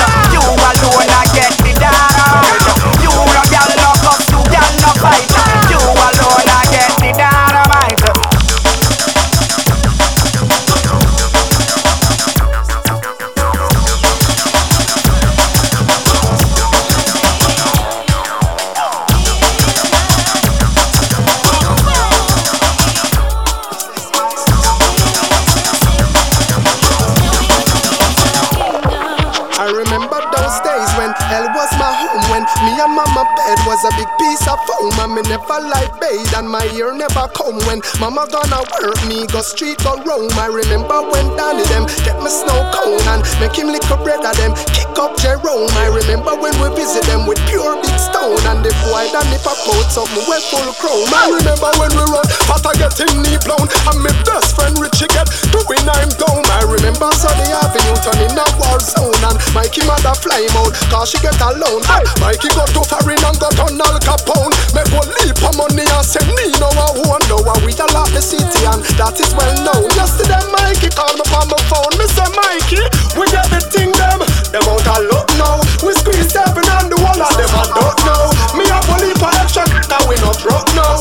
bed 33.37 33.59
was 33.67 33.83
a 33.85 33.93
big 33.97 34.09
piece 34.21 34.47
of 34.47 34.61
foam 34.65 34.95
And 35.01 35.15
me 35.15 35.23
never 35.29 35.61
like 35.69 35.93
bathe 36.01 36.33
and 36.37 36.49
my 36.49 36.65
ear 36.73 36.93
never 36.95 37.27
come 37.35 37.59
When 37.67 37.83
mama 38.01 38.29
gonna 38.31 38.63
work 38.81 39.01
me 39.09 39.27
go 39.27 39.43
street 39.43 39.79
go 39.83 39.97
roam. 40.05 40.31
I 40.39 40.47
remember 40.47 41.03
when 41.11 41.27
Danny 41.37 41.65
them 41.69 41.87
get 42.05 42.19
me 42.23 42.31
snow 42.31 42.61
cone 42.73 43.03
And 43.11 43.23
make 43.41 43.57
him 43.57 43.69
lick 43.69 43.85
a 43.91 43.97
bread 43.97 44.25
of 44.25 44.37
them 44.37 44.53
up 44.99 45.15
Jerome. 45.23 45.71
I 45.79 45.87
remember 45.95 46.35
when 46.35 46.51
we 46.59 46.69
visit 46.75 47.07
them 47.07 47.25
with 47.25 47.39
pure 47.47 47.79
big 47.79 47.95
stone. 47.97 48.43
And 48.51 48.67
the 48.67 48.75
boy 48.83 49.07
Danny 49.15 49.39
pop 49.47 49.57
out 49.71 49.87
something 49.87 50.27
well 50.27 50.43
full 50.51 50.75
chrome. 50.75 51.07
I 51.15 51.31
remember 51.31 51.71
when 51.79 51.95
we 51.95 52.03
run 52.11 52.27
Potter 52.51 52.75
get 52.75 52.99
him 52.99 53.23
knee 53.23 53.39
blown. 53.47 53.71
And 53.87 53.99
my 54.03 54.11
best 54.27 54.59
friend 54.59 54.75
Richie 54.83 55.07
get 55.15 55.31
doing 55.55 55.87
I'm 55.87 56.11
down 56.19 56.43
I 56.51 56.67
remember 56.67 57.09
Sunny 57.15 57.47
Avenue 57.47 57.99
turning 58.03 58.35
a 58.35 58.47
war 58.59 58.83
zone. 58.83 59.15
And 59.23 59.39
Mikey 59.55 59.87
mother 59.87 60.19
fly 60.19 60.43
out 60.59 60.75
Cause 60.91 61.15
she 61.15 61.23
get 61.23 61.39
alone. 61.39 61.87
Hey. 61.87 62.03
Mikey 62.19 62.51
go 62.59 62.67
to 62.67 62.83
foreign 62.83 63.23
and 63.23 63.39
got 63.39 63.55
on 63.63 63.79
Al 63.79 63.97
Capone. 64.03 64.53
Make 64.75 64.91
one 64.91 65.09
leap 65.23 65.39
of 65.47 65.55
money 65.55 65.87
and 65.87 66.05
send 66.05 66.27
me 66.35 66.51
no 66.59 66.69
a 66.75 66.87
one 67.07 67.23
No 67.31 67.39
and 67.39 67.63
we 67.63 67.71
a 67.79 67.87
lot 67.95 68.11
the 68.11 68.23
city. 68.23 68.67
And 68.67 68.83
that 68.99 69.15
is 69.15 69.31
well 69.39 69.55
known. 69.63 69.87
Yesterday 69.95 70.43
Mikey 70.51 70.91
called 70.91 71.23
me 71.23 71.27
on 71.39 71.47
my 71.47 71.59
phone. 71.71 71.95
Me 72.03 72.07
say 72.11 72.27
Mikey, 72.35 72.83
we 73.15 73.25
get 73.31 73.47
the 73.55 73.63
thing 73.63 73.95
them 73.95 74.38
Them 74.49 74.65
out 74.65 74.87
a 74.87 74.97
look 75.13 75.29
now 75.37 75.61
We 75.85 75.93
squeeze 75.93 76.33
seven 76.33 76.65
and 76.65 76.89
the 76.89 76.97
one 77.05 77.21
of 77.21 77.33
them 77.37 77.53
I 77.53 77.69
don't 77.69 77.99
know 78.09 78.33
Me 78.57 78.65
a 78.65 78.81
bully 78.89 79.13
for 79.21 79.29
extra 79.37 79.69
Now 79.93 80.01
we 80.09 80.17
not 80.25 80.41
broke 80.41 80.73
now 80.73 80.97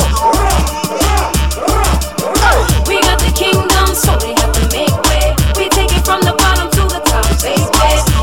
We 2.87 2.99
got 3.01 3.19
the 3.19 3.31
kingdom, 3.35 3.95
so 3.95 4.15
they 4.19 4.31
have 4.35 4.51
to 4.55 4.63
make 4.71 4.95
way. 5.11 5.35
We 5.59 5.67
take 5.69 5.91
it 5.91 6.03
from 6.05 6.21
the 6.21 6.31
bottom 6.39 6.71
to 6.71 6.83
the 6.87 7.01
top, 7.03 7.27
baby. 7.43 7.67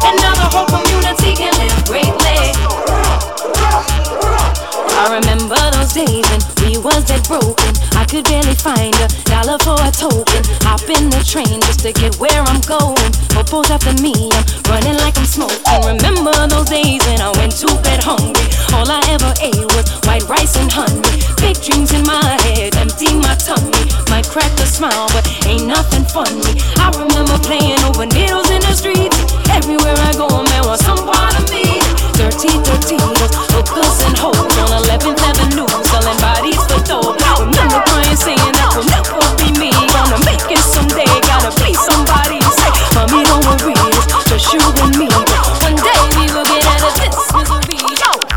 And 0.09 0.17
now 0.25 0.33
the 0.41 0.49
whole 0.49 0.69
community 0.73 1.37
can 1.37 1.53
live 1.61 1.85
greatly. 1.85 2.57
I 4.97 5.21
remember 5.21 5.61
those 5.77 5.93
days 5.93 6.25
we 6.33 6.54
was 6.85 7.03
dead 7.09 7.25
broken. 7.25 7.73
I 7.97 8.05
could 8.05 8.29
barely 8.29 8.55
find 8.55 8.93
a 9.01 9.09
dollar 9.25 9.57
for 9.65 9.81
a 9.81 9.89
token. 9.89 10.45
Hop 10.69 10.85
in 10.93 11.09
the 11.09 11.25
train 11.25 11.59
just 11.65 11.81
to 11.81 11.91
get 11.97 12.15
where 12.21 12.45
I'm 12.45 12.61
going. 12.69 13.11
Popo's 13.33 13.73
after 13.73 13.97
me, 14.05 14.13
I'm 14.13 14.45
running 14.69 15.01
like 15.01 15.17
I'm 15.17 15.25
smoking. 15.25 15.65
Remember 15.81 16.37
those 16.47 16.69
days 16.69 17.01
when 17.09 17.25
I 17.25 17.33
went 17.41 17.57
to 17.65 17.73
bed 17.81 18.05
hungry. 18.05 18.45
All 18.77 18.85
I 18.85 19.01
ever 19.17 19.33
ate 19.41 19.65
was 19.73 19.89
white 20.05 20.29
rice 20.29 20.61
and 20.61 20.69
honey. 20.69 21.01
Big 21.41 21.57
dreams 21.65 21.91
in 21.97 22.05
my 22.05 22.21
head, 22.53 22.77
empty 22.77 23.17
my 23.17 23.35
tummy. 23.41 23.89
Might 24.13 24.29
crack 24.29 24.53
a 24.61 24.69
smile, 24.69 25.09
but 25.17 25.25
ain't 25.49 25.65
nothing 25.65 26.05
funny. 26.05 26.61
I 26.77 26.93
remember 27.01 27.41
playing 27.41 27.81
over 27.89 28.05
needles 28.05 28.53
in 28.53 28.61
the 28.61 28.77
streets. 28.77 29.17
Everywhere 29.49 29.97
I 29.97 30.13
go, 30.21 30.29
man, 30.29 30.69
was 30.69 30.85
some 30.85 31.01
part 31.01 31.33
of 31.41 31.49
me. 31.49 31.84
Dirty, 32.15 32.47
dirty, 32.63 32.97
hookers 33.51 33.99
and 34.07 34.17
hoes 34.17 34.39
on 34.39 34.71
11th 34.87 35.19
Avenue, 35.19 35.67
selling 35.91 36.19
bodies 36.23 36.63
for 36.71 36.79
dope. 36.87 37.19
Remember 37.41 37.83
crying, 37.91 38.17
saying 38.17 38.39
that 38.55 38.71
will 38.77 38.87
never 38.87 39.19
be 39.35 39.51
me. 39.59 39.71
Gonna 39.91 40.23
make 40.25 40.47
it 40.47 40.63
someday, 40.63 41.11
gotta 41.27 41.51
please 41.59 41.81
somebody. 41.83 42.39
Say, 42.55 42.71
mommy, 42.95 43.25
don't 43.27 43.45
worry, 43.45 43.75
just 44.31 44.53
you 44.53 44.61
and 44.85 44.97
me. 44.97 45.04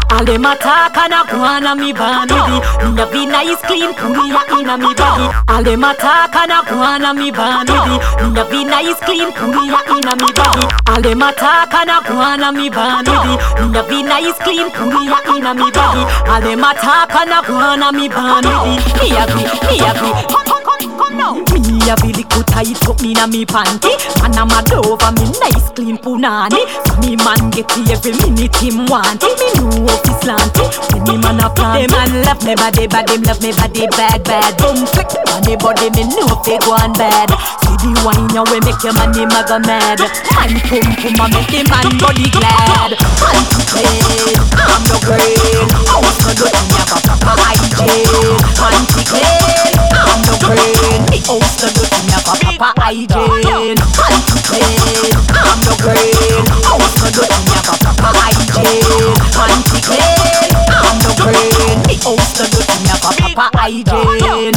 All 0.10 0.26
them 0.26 0.46
attack 0.46 0.98
and 0.98 1.14
a 1.14 1.22
go 1.30 1.38
on 1.44 1.66
a 1.66 1.76
me 1.76 1.92
vanity. 1.92 2.58
Me 2.82 3.02
a 3.02 3.06
be 3.12 3.26
nice 3.26 3.62
clean 3.68 3.94
pulling 3.94 4.34
a 4.34 4.42
in 4.58 4.70
a 4.70 4.78
me 4.78 4.94
body. 4.96 5.28
All 5.50 5.64
them 5.64 5.84
attack 5.84 6.36
and 6.36 6.52
a 6.52 6.60
go 6.66 6.80
on 6.80 7.04
a 7.06 7.14
me 7.14 7.30
vanity. 7.32 7.96
Me 8.24 8.40
a 8.40 8.44
be 8.50 8.64
nice 8.64 9.00
clean 9.06 9.32
pulling 9.34 9.70
a 9.70 9.80
in 9.94 10.08
a 10.08 10.16
me 10.16 10.30
body. 10.34 10.66
All 10.90 11.02
them 11.02 11.22
attack 11.22 11.74
and 11.74 11.92
a 11.92 11.98
go 12.08 12.18
on 12.18 12.42
a 12.42 12.52
me 12.52 12.70
vanity. 12.70 13.34
Me 13.62 13.78
a 13.78 13.84
be 13.88 14.02
nice 14.04 14.38
clean 14.40 14.72
pulling 14.72 15.12
a 15.12 15.20
in 15.36 15.46
a 15.46 15.54
me 15.54 15.70
body. 15.72 16.02
All 16.26 16.42
them 16.42 16.64
attack 16.64 17.14
and 17.14 17.32
a 17.32 17.40
go 17.46 17.54
on 17.56 17.84
a 17.84 17.92
me 17.92 18.08
vanity. 18.08 18.80
Me 18.98 19.12
agree, 19.14 19.46
me 19.70 19.76
agree. 19.86 20.14
Come, 20.32 20.77
come, 20.98 21.18
now. 21.18 21.34
Me 21.54 21.78
a 21.90 21.96
be 22.02 22.12
little 22.12 22.44
tight 22.44 22.76
up 22.88 23.00
me 23.02 23.14
na 23.14 23.28
me 23.28 23.46
panty. 23.46 23.94
Man 24.20 24.38
a 24.38 24.44
mad 24.46 24.72
over 24.74 25.12
me 25.14 25.30
nice 25.40 25.70
clean 25.72 25.98
punani. 25.98 26.66
So 26.86 26.98
me 27.00 27.16
man 27.22 27.50
get 27.54 27.70
it 27.78 27.90
every 27.94 28.14
minute 28.18 28.56
him 28.58 28.86
want 28.88 29.22
it. 29.24 29.38
Me 29.38 29.48
know 29.62 29.86
of 29.86 30.02
his 30.04 30.18
slanty. 30.20 30.66
When 30.92 31.04
me 31.06 31.16
man 31.22 31.40
a 31.40 31.50
plant 31.50 31.88
Them 31.88 31.92
man 31.92 32.12
love 32.26 32.44
me 32.44 32.56
body 32.56 32.88
bad 32.88 33.08
Them 33.08 33.22
love 33.24 33.42
me 33.42 33.52
body 33.54 33.88
bad 33.96 34.24
bad 34.24 34.58
Boom 34.58 34.86
click 34.88 35.12
Money 35.28 35.56
body 35.58 35.90
me 35.96 36.04
know 36.10 36.28
they 36.44 36.58
go 36.60 36.74
on 36.74 36.94
bad. 36.94 37.30
See 37.64 37.78
the 37.80 37.92
wine 38.04 38.28
you 38.34 38.44
will 38.44 38.62
make 38.64 38.82
your 38.84 38.94
money 38.94 39.26
maga 39.28 39.60
mad. 39.60 40.00
Man 40.36 40.54
pum 40.68 40.88
pum 40.98 41.22
a 41.22 41.26
make 41.32 41.52
the 41.52 41.62
man 41.70 41.88
body 42.00 42.28
glad. 42.32 42.98
Panty 43.20 43.62
clean 43.70 44.38
I'm 44.58 44.84
no 44.90 44.98
green 45.04 45.70
House 45.88 46.20
no 46.26 46.32
dirty 46.34 46.66
a 46.76 46.84
proper 47.06 47.36
hygiene. 47.38 48.40
Panty 48.58 49.02
clean 49.06 49.87
I'm 50.18 50.26
no 50.26 50.34
green 50.42 51.06
The 51.14 51.22
house 51.30 51.62
no 51.62 51.70
dirty 51.70 52.02
me 52.08 52.14
a 52.14 52.20
proper 52.26 52.74
hygiene 52.82 53.78
Panty 53.94 54.42
clean 54.50 55.14
I'm 55.30 55.62
no 55.62 55.78
green 55.78 56.42
House 56.66 56.98
no 56.98 57.08
dirty 57.14 57.38
me 57.46 57.54
a 57.54 57.62
proper 57.62 58.10
hygiene 58.18 59.14
Panty 59.38 59.78
clean 59.86 60.58
I'm 60.74 60.98
no 61.06 61.14
green 61.22 61.78
The 61.86 62.02
house 62.02 62.34
no 62.34 62.50
dirty 62.50 62.78
me 62.82 62.90
a 62.90 62.98
proper 62.98 63.58
hygiene. 63.62 64.57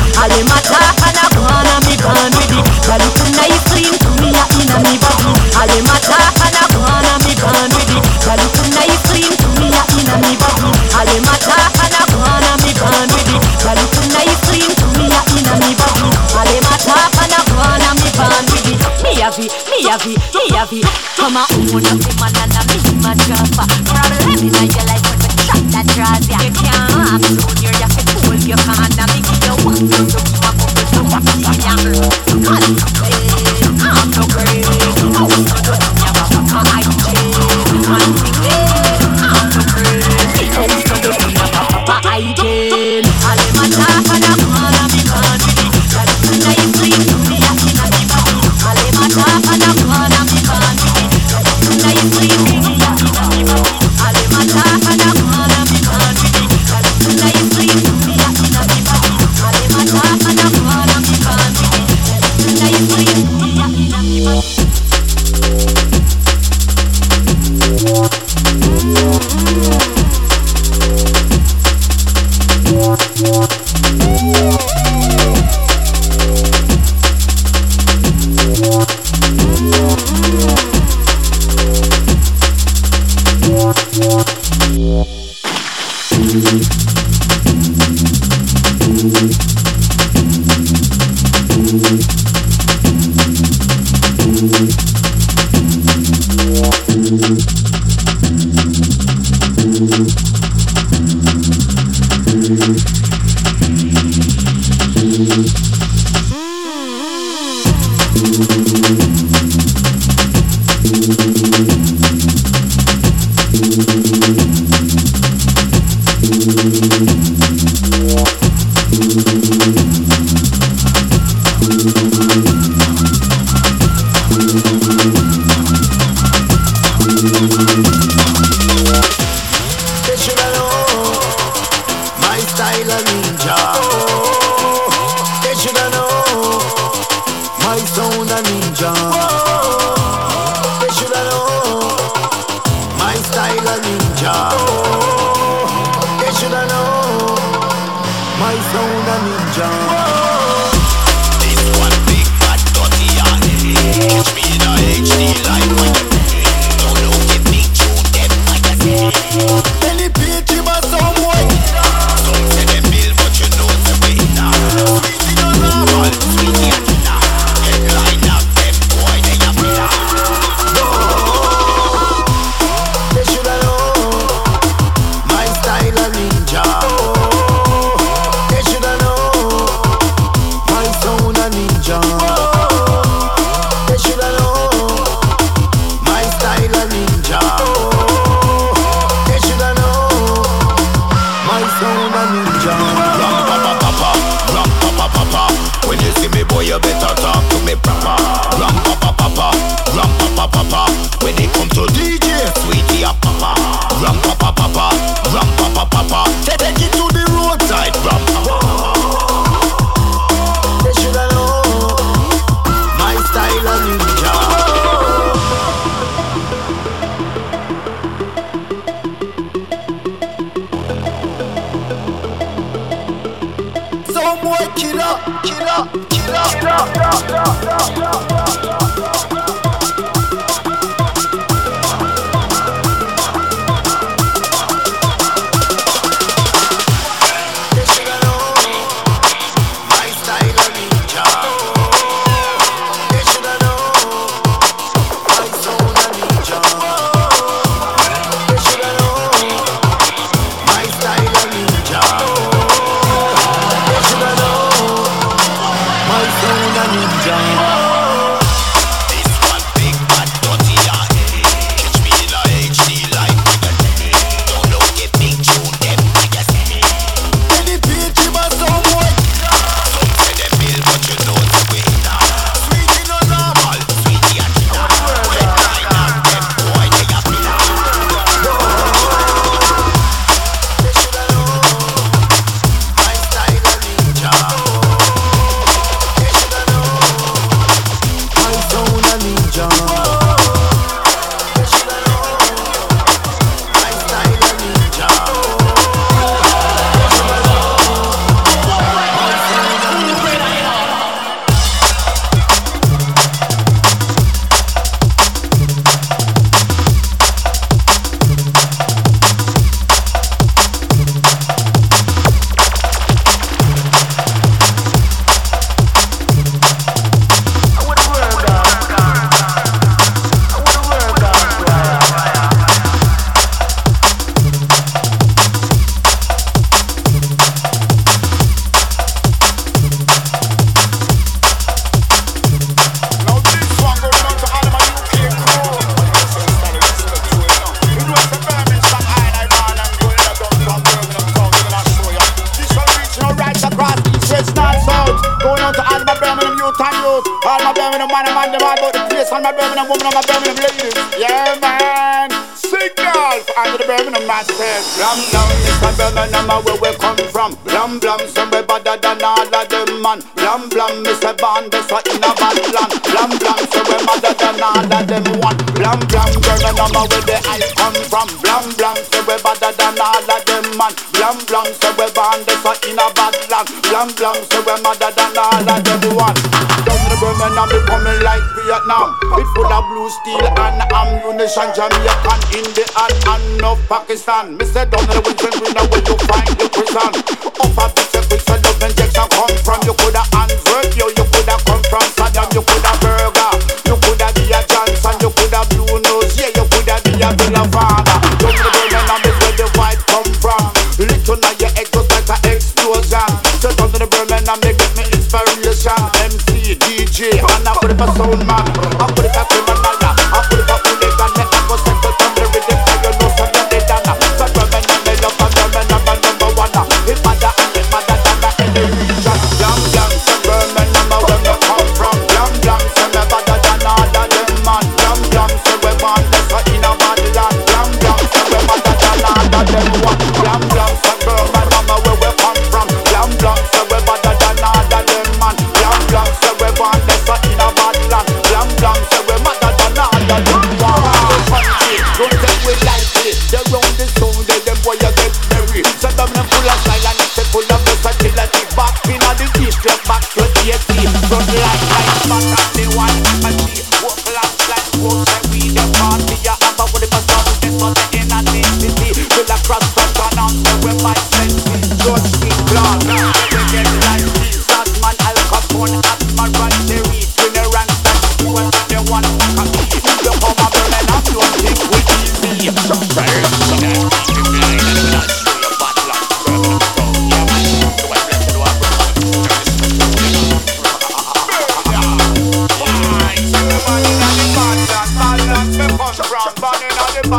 Haitian, 381.50 381.74
Jamaican, 381.74 382.40
Indian, 382.54 382.86
and 383.26 383.64
of 383.66 383.82
Pakistan. 383.90 384.54
Mister 384.54 384.70
say 384.70 384.86
down 384.86 385.02
the 385.10 385.18
wintern 385.18 385.50
we 385.58 385.66
know 385.74 385.82
where 385.90 385.98
you 386.06 386.14
find 386.30 386.46
the 386.54 386.70
prison. 386.70 387.10
Offer 387.58 387.90
best 387.90 388.14
a 388.14 388.20
quick 388.22 388.42
set 388.46 388.62
of 388.62 388.78
injection 388.78 389.26
come 389.34 389.56
from. 389.66 389.82
You 389.82 389.94
coulda 389.98 390.22
answered 390.38 390.94
yo, 390.94 391.10
you 391.10 391.26
coulda 391.26 391.58
come 391.66 391.82
from 391.90 392.06
Saddam, 392.14 392.46
you 392.54 392.62
coulda 392.62 392.92
Burger, 393.02 393.50
you 393.82 393.98
coulda 393.98 394.30
be 394.38 394.46
a 394.54 394.62
Johnson, 394.62 395.18
you 395.18 395.30
coulda 395.34 395.66
Blue 395.74 395.98
Nose, 395.98 396.38
yeah, 396.38 396.54
you 396.54 396.64
coulda 396.70 396.94
be 397.02 397.18
a 397.18 397.28
Villa 397.34 397.66
Father. 397.74 398.18
Don't 398.38 398.54
the 398.54 398.70
women 398.70 399.10
on 399.10 399.18
this 399.26 399.34
where 399.42 399.56
the 399.58 399.66
white 399.74 399.98
come 400.06 400.30
from. 400.38 400.70
Little 401.02 401.34
now 401.34 401.50
your 401.58 401.74
egg 401.74 401.90
just 401.90 402.14
like 402.14 402.30
an 402.30 402.38
explosion. 402.46 403.26
So 403.58 403.74
down 403.74 403.90
to 403.90 403.98
the 403.98 404.06
Birmingham, 404.06 404.62
they 404.62 404.78
get 404.78 404.92
me 404.94 405.02
inspiration. 405.18 405.98
MC, 406.30 406.78
DJ, 406.78 407.42
and 407.42 407.66
I 407.66 407.74
put 407.74 407.90
up 407.90 408.06
a 408.06 408.06
sound 408.14 408.46
man. 408.46 408.89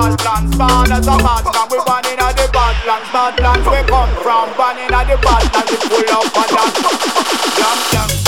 Badlands, 0.01 0.55
fathers 0.55 1.07
of 1.07 1.21
Badlands. 1.21 1.71
We 1.71 1.77
born 1.85 2.05
in 2.09 2.17
the 2.17 2.49
Badlands, 2.51 3.09
Badlands. 3.13 3.67
We 3.69 3.81
come 3.85 4.09
from 4.23 4.49
born 4.57 4.77
in 4.79 4.89
the 4.89 5.17
Badlands. 5.21 5.69
We 5.69 5.77
pull 5.77 6.17
up 6.17 6.37
and 6.37 6.49
dance, 6.49 6.79
jam, 7.55 8.09
jam. 8.09 8.20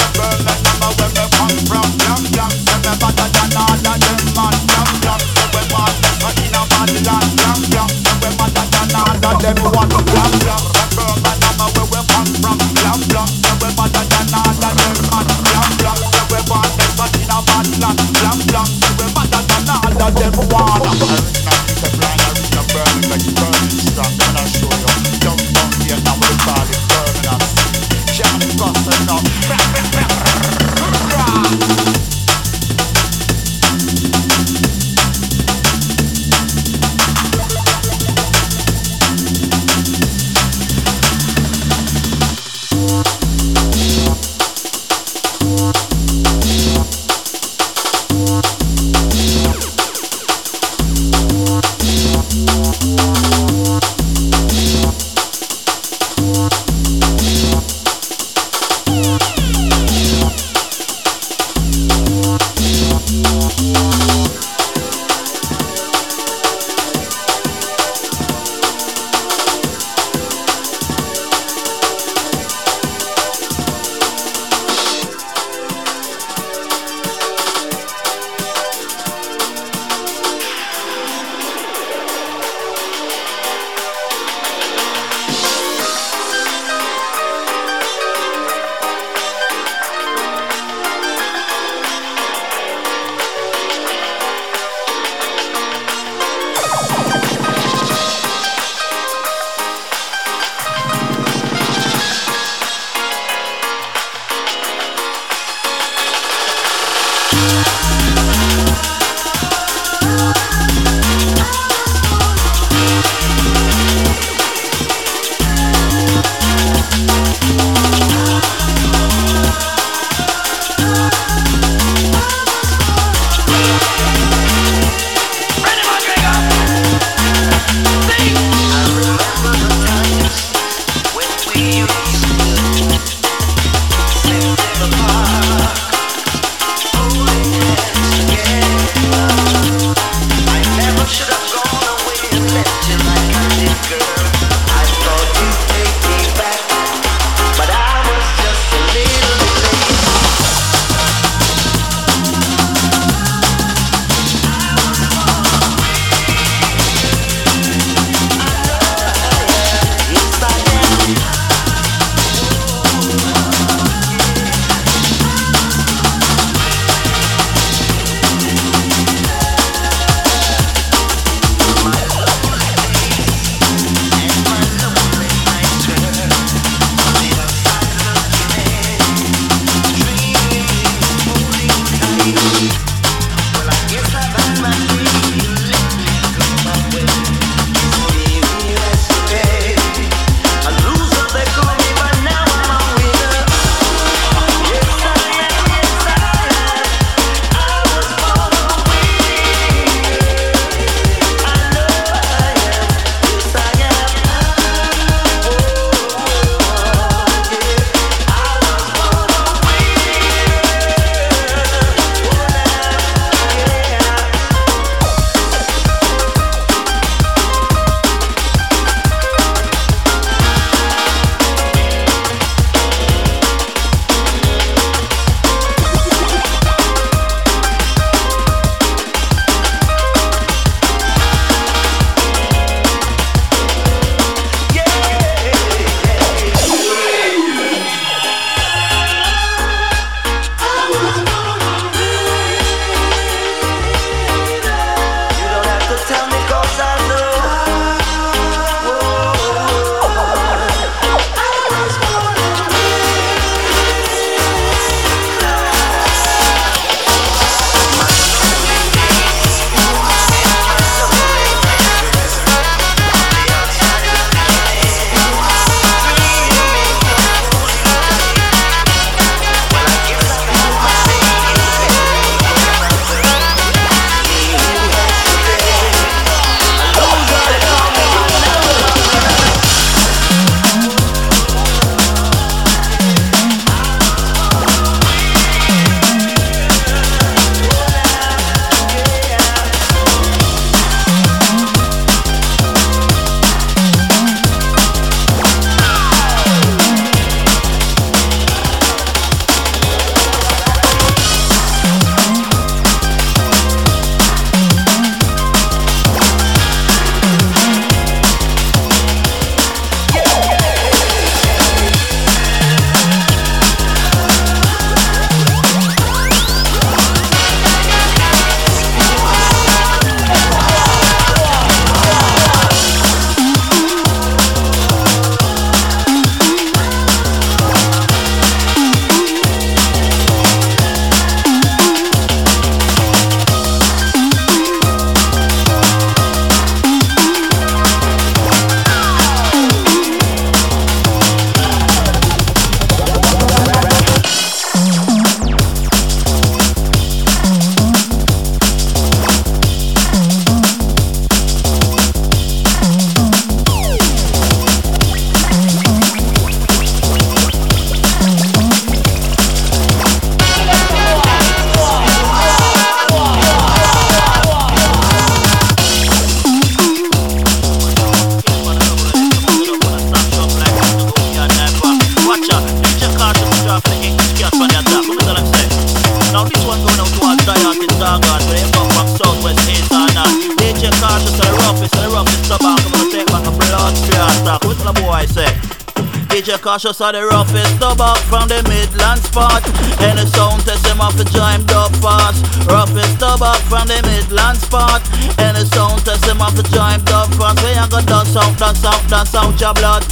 Cautious 386.94 387.02
of 387.02 387.22
the 387.22 387.26
roughest 387.26 387.76
Stubborn 387.78 388.18
from 388.30 388.46
the 388.50 388.62
Midland 388.70 389.22
spot 389.26 389.66
Any 389.98 390.30
sound 390.30 390.62
test 390.62 390.86
him 390.86 391.02
off 391.02 391.18
the 391.18 391.26
joint 391.26 391.66
up 391.74 391.90
fast. 391.98 392.46
Roughest 392.70 393.18
stubborn 393.18 393.58
from 393.66 393.88
the 393.90 393.98
Midland 394.06 394.58
spot 394.62 395.02
Any 395.42 395.66
sound 395.74 396.06
test 396.06 396.26
him 396.26 396.38
off 396.42 396.54
the 396.54 396.62
joint 396.70 397.02
up 397.10 397.34
fast. 397.34 397.66
We 397.66 397.74
ain't 397.74 397.90
got 397.90 398.06
dance 398.06 398.38
out, 398.38 398.54
dance 398.62 398.86
out, 398.86 399.02
dance 399.10 399.34
out 399.34 399.58
your 399.58 399.74
blood. 399.74 400.06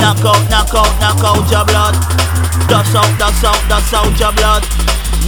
Knock 0.00 0.24
out, 0.24 0.40
knock 0.48 0.72
out, 0.72 0.88
knock 1.04 1.20
out 1.20 1.44
your 1.52 1.64
blood. 1.68 1.94
Dance 2.64 2.96
out, 2.96 3.12
dance 3.20 3.44
out, 3.44 3.60
dance 3.68 3.92
out 3.92 4.16
your 4.16 4.32
blood. 4.32 4.64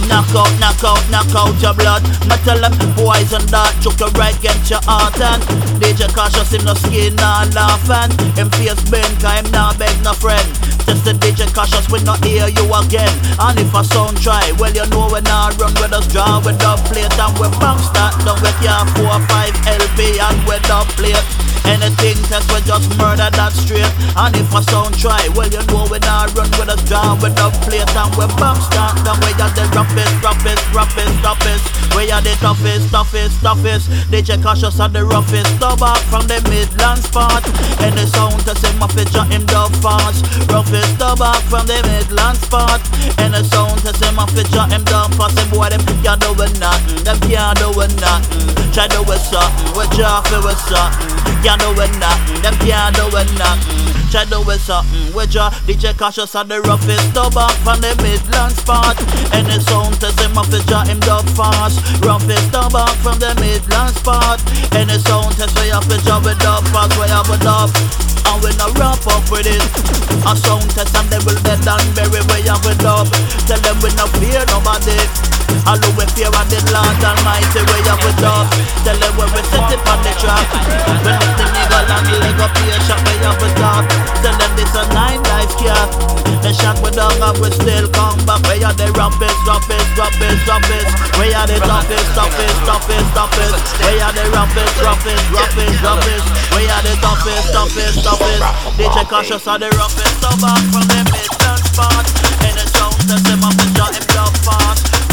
Knock 0.09 0.33
out, 0.33 0.49
knock 0.57 0.81
out, 0.81 1.03
knock 1.13 1.29
out 1.37 1.53
your 1.61 1.73
blood. 1.77 2.01
Me 2.25 2.35
tell 2.41 2.57
them 2.57 2.73
boys 2.97 3.29
and 3.29 3.45
that 3.53 3.77
choke 3.77 3.99
your 4.01 4.09
right 4.17 4.33
against 4.33 4.73
your 4.73 4.81
heart 4.89 5.19
and 5.21 5.43
DJ 5.77 6.09
cautious 6.09 6.49
him 6.49 6.65
no 6.65 6.73
skin 6.73 7.13
nah 7.13 7.45
laughing. 7.53 8.09
Him 8.33 8.49
face 8.57 8.81
bend 8.89 9.13
cause 9.21 9.37
him 9.37 9.51
nah 9.51 9.75
beg 9.77 9.93
no 10.01 10.13
friend. 10.17 10.68
Just 10.89 11.05
the 11.05 11.13
DJ 11.13 11.45
cautious 11.53 11.85
we 11.93 12.01
not 12.01 12.17
hear 12.25 12.49
you 12.49 12.65
again. 12.65 13.13
And 13.37 13.61
if 13.61 13.69
a 13.77 13.85
sound 13.85 14.17
try, 14.17 14.41
well 14.57 14.73
you 14.73 14.81
know 14.89 15.05
we 15.05 15.21
not 15.21 15.53
run 15.61 15.69
with 15.77 15.93
us 15.93 16.09
draw 16.09 16.41
with 16.41 16.57
the 16.57 16.73
plate 16.89 17.13
and 17.13 17.33
we 17.37 17.45
bounce 17.61 17.85
start 17.85 18.17
down 18.25 18.41
with 18.41 18.57
your 18.57 18.81
four 18.97 19.13
or 19.13 19.21
five 19.29 19.53
LP 19.69 20.17
and 20.17 20.39
with 20.49 20.65
the 20.65 20.81
plate. 20.97 21.27
Anything 21.69 22.17
test 22.25 22.49
we 22.49 22.65
just 22.65 22.89
murder 22.97 23.29
that 23.29 23.53
straight. 23.53 23.85
And 24.17 24.33
if 24.33 24.49
a 24.49 24.65
sound 24.65 24.97
try, 24.97 25.29
well 25.37 25.45
you 25.53 25.61
know 25.69 25.85
we 25.93 26.01
not 26.01 26.33
run 26.33 26.49
with 26.57 26.73
us 26.73 26.81
draw 26.89 27.13
with 27.21 27.37
the 27.37 27.53
plate 27.61 27.85
and 27.85 28.09
we 28.17 28.25
bounce 28.41 28.65
start 28.65 28.97
down 29.05 29.21
with 29.21 29.37
your 29.37 29.53
the 29.53 29.69
roughest, 29.77 30.13
roughest, 30.25 30.63
roughest, 30.73 31.13
toughest. 31.21 31.78
We 31.99 32.09
are 32.11 32.21
the 32.21 32.31
toughest, 32.39 32.91
toughest, 32.91 33.41
toughest. 33.41 33.91
DJ 34.07 34.41
cautious 34.41 34.79
are 34.79 34.87
the 34.87 35.03
roughest. 35.03 35.51
Stubborn 35.59 35.99
from 36.07 36.31
the 36.31 36.39
Midlands 36.47 37.11
part. 37.11 37.43
And 37.83 37.91
the 37.91 38.07
sound 38.07 38.39
to 38.47 38.55
say 38.55 38.71
my 38.79 38.87
picture 38.87 39.27
him 39.27 39.43
dub 39.45 39.75
fast. 39.83 40.23
Roughest 40.47 40.95
stubborn 40.95 41.35
from 41.51 41.67
the 41.67 41.75
Midlands 41.83 42.39
part. 42.47 42.79
And 43.19 43.35
the 43.35 43.43
sound 43.43 43.83
to 43.83 43.91
say 43.91 44.15
my 44.15 44.23
picture 44.31 44.63
him 44.71 44.87
dub 44.87 45.11
fast. 45.19 45.35
And 45.43 45.51
boy 45.51 45.67
them 45.67 45.83
can't 45.99 46.23
do 46.23 46.31
nothing. 46.63 47.03
Them 47.03 47.19
can't 47.27 47.59
do 47.59 47.67
nothing. 47.75 48.47
Try 48.71 48.87
do 48.87 49.03
with 49.03 49.19
something. 49.19 49.75
We 49.75 49.83
jaw 49.91 50.23
for 50.23 50.39
something. 50.55 51.43
Can't 51.43 51.59
do 51.59 51.75
nothing. 51.75 52.39
Them 52.39 52.55
can't 52.63 52.95
do 52.95 53.11
nothing. 53.11 53.78
Try 54.09 54.25
do 54.25 54.41
with 54.41 54.57
something. 54.61 55.13
We 55.13 55.27
jaw. 55.27 55.53
DJ 55.69 55.93
cautious 55.93 56.33
are 56.33 56.43
the 56.43 56.61
roughest. 56.65 57.13
Stubborn 57.13 57.53
from 57.61 57.77
the 57.77 57.93
Midlands 58.01 58.57
part. 58.65 58.97
And 59.29 59.45
the 59.45 59.61
sound 59.61 60.01
to 60.01 60.09
say 60.17 60.25
my 60.33 60.41
picture 60.49 60.81
him 60.89 60.97
dub 61.05 61.29
fast. 61.37 61.77
Roughest 62.01 62.49
stubborn 62.49 62.89
from 63.05 63.21
the 63.21 63.37
Midlands 63.37 64.01
part. 64.01 64.41
And 64.73 64.89
the 64.89 64.97
sound 64.97 65.37
test 65.37 65.53
we 65.61 65.69
have 65.69 65.85
to 65.85 66.01
job 66.01 66.25
with 66.25 66.41
dub 66.41 66.65
fast. 66.73 66.97
We 66.97 67.05
have 67.05 67.29
a 67.29 67.37
dub. 67.37 67.69
And 68.25 68.41
we 68.41 68.49
no 68.57 68.73
wrap 68.81 69.05
up 69.05 69.29
with 69.29 69.45
it. 69.45 69.61
A 70.25 70.33
sound 70.33 70.65
test 70.73 70.97
and 70.97 71.05
they 71.13 71.21
will 71.21 71.37
dead 71.45 71.61
and 71.61 71.85
bury 71.93 72.25
we 72.33 72.49
have 72.49 72.65
a 72.65 72.73
dub. 72.81 73.05
Tell 73.45 73.61
them 73.61 73.77
we 73.85 73.93
no 73.93 74.09
fear 74.17 74.41
nobody. 74.49 75.38
All 75.69 75.77
we 75.97 76.05
fear 76.17 76.33
of 76.33 76.47
the 76.49 76.59
Lord 76.73 76.97
Almighty 76.97 77.61
we 77.61 77.79
have 77.85 78.01
a 78.01 78.11
dub. 78.17 78.49
Tell 78.81 78.97
them 78.97 79.13
when 79.17 79.29
we 79.37 79.41
set 79.53 79.69
it 79.69 79.81
on 79.85 79.99
the 80.01 80.13
track. 80.17 80.47
When 81.05 81.13
the 81.13 81.29
thing 81.37 81.51
nigga 81.53 81.79
and 81.85 82.05
the 82.09 82.15
leg 82.21 82.39
up 82.41 82.53
here 82.57 82.79
shot 82.89 83.01
we 83.05 83.13
have 83.21 83.37
a 83.37 83.49
dub. 83.53 83.83
Tell 84.25 84.35
them 84.37 84.51
this 84.57 84.73
a 84.73 84.83
nine 84.93 85.21
life 85.29 85.53
cat. 85.61 85.89
The 86.41 86.51
shot 86.53 86.79
we 86.81 86.89
down 86.95 87.13
and 87.21 87.37
we 87.37 87.49
still 87.53 87.85
come 87.93 88.17
back. 88.25 88.41
We 88.49 88.63
are 88.65 88.73
the 88.73 88.89
roughest, 88.97 89.37
roughest, 89.45 89.89
roughest, 89.93 90.41
roughest. 90.49 90.89
We 91.21 91.33
are 91.37 91.45
the 91.45 91.59
toughest, 91.61 92.09
toughest, 92.17 92.57
toughest, 92.65 93.07
toughest. 93.13 93.53
We 93.83 93.99
are 93.99 94.13
the 94.13 94.25
roughest, 94.33 94.75
roughest, 94.81 95.23
roughest, 95.29 95.77
roughest. 95.85 96.25
We 96.55 96.65
are 96.65 96.83
the 96.85 96.95
toughest, 97.03 97.45
toughest, 97.53 97.97
toughest. 98.01 98.41
DJ 98.79 98.97
cautious 99.05 99.45
are 99.45 99.59
the 99.59 99.69
roughest, 99.77 100.13
stubborn 100.17 100.63
from 100.73 100.85
the 100.89 101.01
Midland 101.13 101.61
spot. 101.61 102.05
And 102.41 102.55
the 102.57 102.65
sound 102.73 102.97
test 103.05 103.25
them 103.27 103.43
up 103.43 103.53
and 103.53 103.71
shot 103.75 103.93
him 103.93 104.07
down 104.09 104.28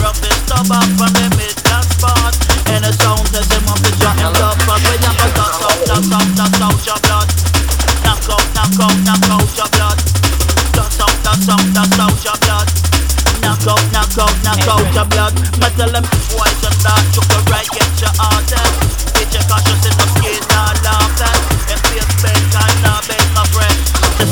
Roughest, 0.02 0.38
stubborn 0.46 0.88
from 0.96 1.12
the 1.14 1.26
spot. 1.96 2.34
And 2.68 2.84
the 2.84 2.92
sound 2.92 3.26
up 3.32 3.48
you 3.80 3.88
sound, 6.06 6.36
that 6.36 6.52
sound 6.56 6.86
your 6.86 6.98
blood. 7.06 7.28
Knock 8.04 8.28
out, 8.28 8.46
knock 8.54 8.80
out, 8.80 8.96
knock 9.06 9.30
out 9.30 9.56
your 9.56 9.68
blood. 9.72 9.98
Sound 10.76 11.26
your 12.24 12.36
blood. 12.42 12.68
Knock 13.42 13.66
out, 13.66 13.82
knock 13.92 14.18
out, 14.18 14.34
knock 14.42 14.66
out 14.66 14.94
your 14.94 15.04
blood. 15.06 15.34
That 15.60 15.72
took 17.12 17.26
the 17.30 17.38
right, 17.50 17.68
your 18.00 18.12
heart 18.18 18.50
in 19.86 19.94
the 19.94 20.06
skin, 20.18 20.42
you 20.42 20.50
not 22.82 23.06
beg 23.06 23.22
my 23.34 23.44
friend. 23.54 23.76
A 24.18 24.26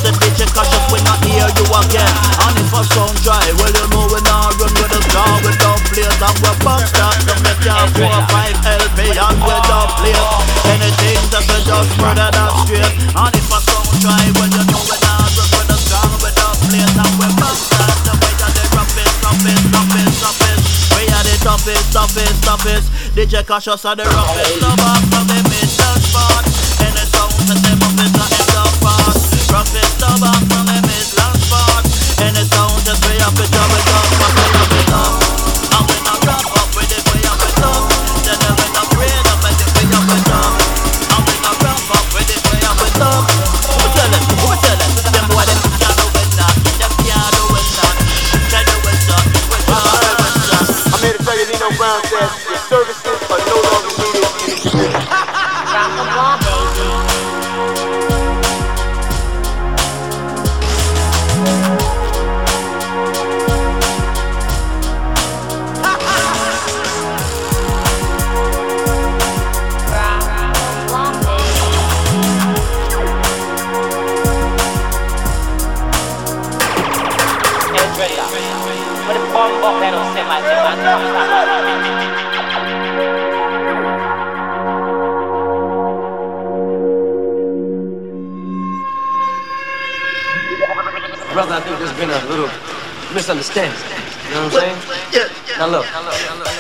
hear 1.25 1.47
you 1.47 1.65
again. 1.65 2.13
Dry, 3.23 3.53
well 3.57 3.73
you 3.73 4.04
and 6.25 6.39
we 6.41 6.51
bounce 6.65 6.91
that. 6.97 7.17
To 7.29 7.35
make 7.45 7.61
your 7.61 7.85
four, 7.93 8.19
five 8.33 8.57
LP 8.65 8.99
and 9.13 9.39
we 9.45 9.57
don't 9.69 9.93
play. 10.01 10.17
Anything 10.73 11.21
that 11.33 11.45
we 11.45 11.59
just 11.69 11.93
murder 12.01 12.29
that 12.33 12.53
straight. 12.65 12.93
And 13.13 13.35
if 13.37 13.49
a 13.53 13.59
sound 13.61 13.93
dry, 14.01 14.25
well 14.41 14.49
you 14.49 14.65
know 14.65 14.83
we 14.89 14.97
not 15.05 15.29
with 15.37 15.69
the 15.69 15.77
star, 15.77 16.09
we 16.25 16.31
don't 16.33 16.59
play 16.65 16.81
and 16.81 17.15
we 17.21 17.29
bounce 17.37 17.69
that. 17.77 17.97
The 18.09 18.13
way 18.17 18.33
that 18.41 18.53
they 18.57 18.67
roughest, 18.73 19.15
roughest, 19.21 19.65
roughest, 19.69 20.15
roughest. 20.25 20.65
We 20.97 21.05
are 21.13 21.25
the 21.25 21.35
toughest, 21.45 21.93
toughest, 21.93 22.37
toughest. 22.41 22.87
DJ 23.13 23.45
cautious 23.45 23.85
are 23.85 23.97
the 23.97 24.09
roughest. 24.09 24.65
Stubborn 24.65 25.03
from 25.13 25.25
the 25.29 25.39
Midland 25.45 26.03
spot. 26.09 26.45
The 26.81 27.05
sound 27.05 27.37
that 27.53 27.61
them 27.61 27.81
up 27.85 28.01
is 28.01 28.13
the 28.17 28.25
end 28.25 28.55
of 28.57 28.73
fast. 28.81 29.53
Roughest, 29.53 30.01
from 30.01 30.65
the 30.73 30.79
Midland 30.89 31.39
spot. 31.45 31.85
The 32.25 32.43
sound 32.49 32.81
that 32.89 32.99
we 33.05 33.13
drop 33.21 33.37
it 33.39 33.93
up, 33.93 34.09
but 34.19 34.33
we 34.33 34.45
have 34.57 34.73
it 34.73 34.93
up. 34.95 35.24
Misunderstanding. 93.15 93.79
You 94.27 94.35
know 94.35 94.49
what 94.51 94.65
I'm 94.65 94.81
saying? 94.83 95.03
Yeah. 95.15 95.59
Now 95.59 95.67
look. 95.69 95.87
That's 95.87 96.54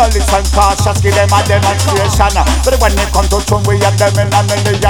no 0.00 0.08
listen 0.16 0.44
cautious, 0.56 1.00
give 1.00 1.14
them 1.14 1.28
a 1.28 1.40
demonstration. 1.44 2.32
But 2.64 2.80
when 2.80 2.96
it 2.96 3.12
come 3.12 3.28
to 3.28 3.38
tune, 3.44 3.62
we 3.68 3.76
have 3.84 3.96
them 4.00 4.16
in 4.16 4.32
a 4.32 4.40
million. 4.48 4.89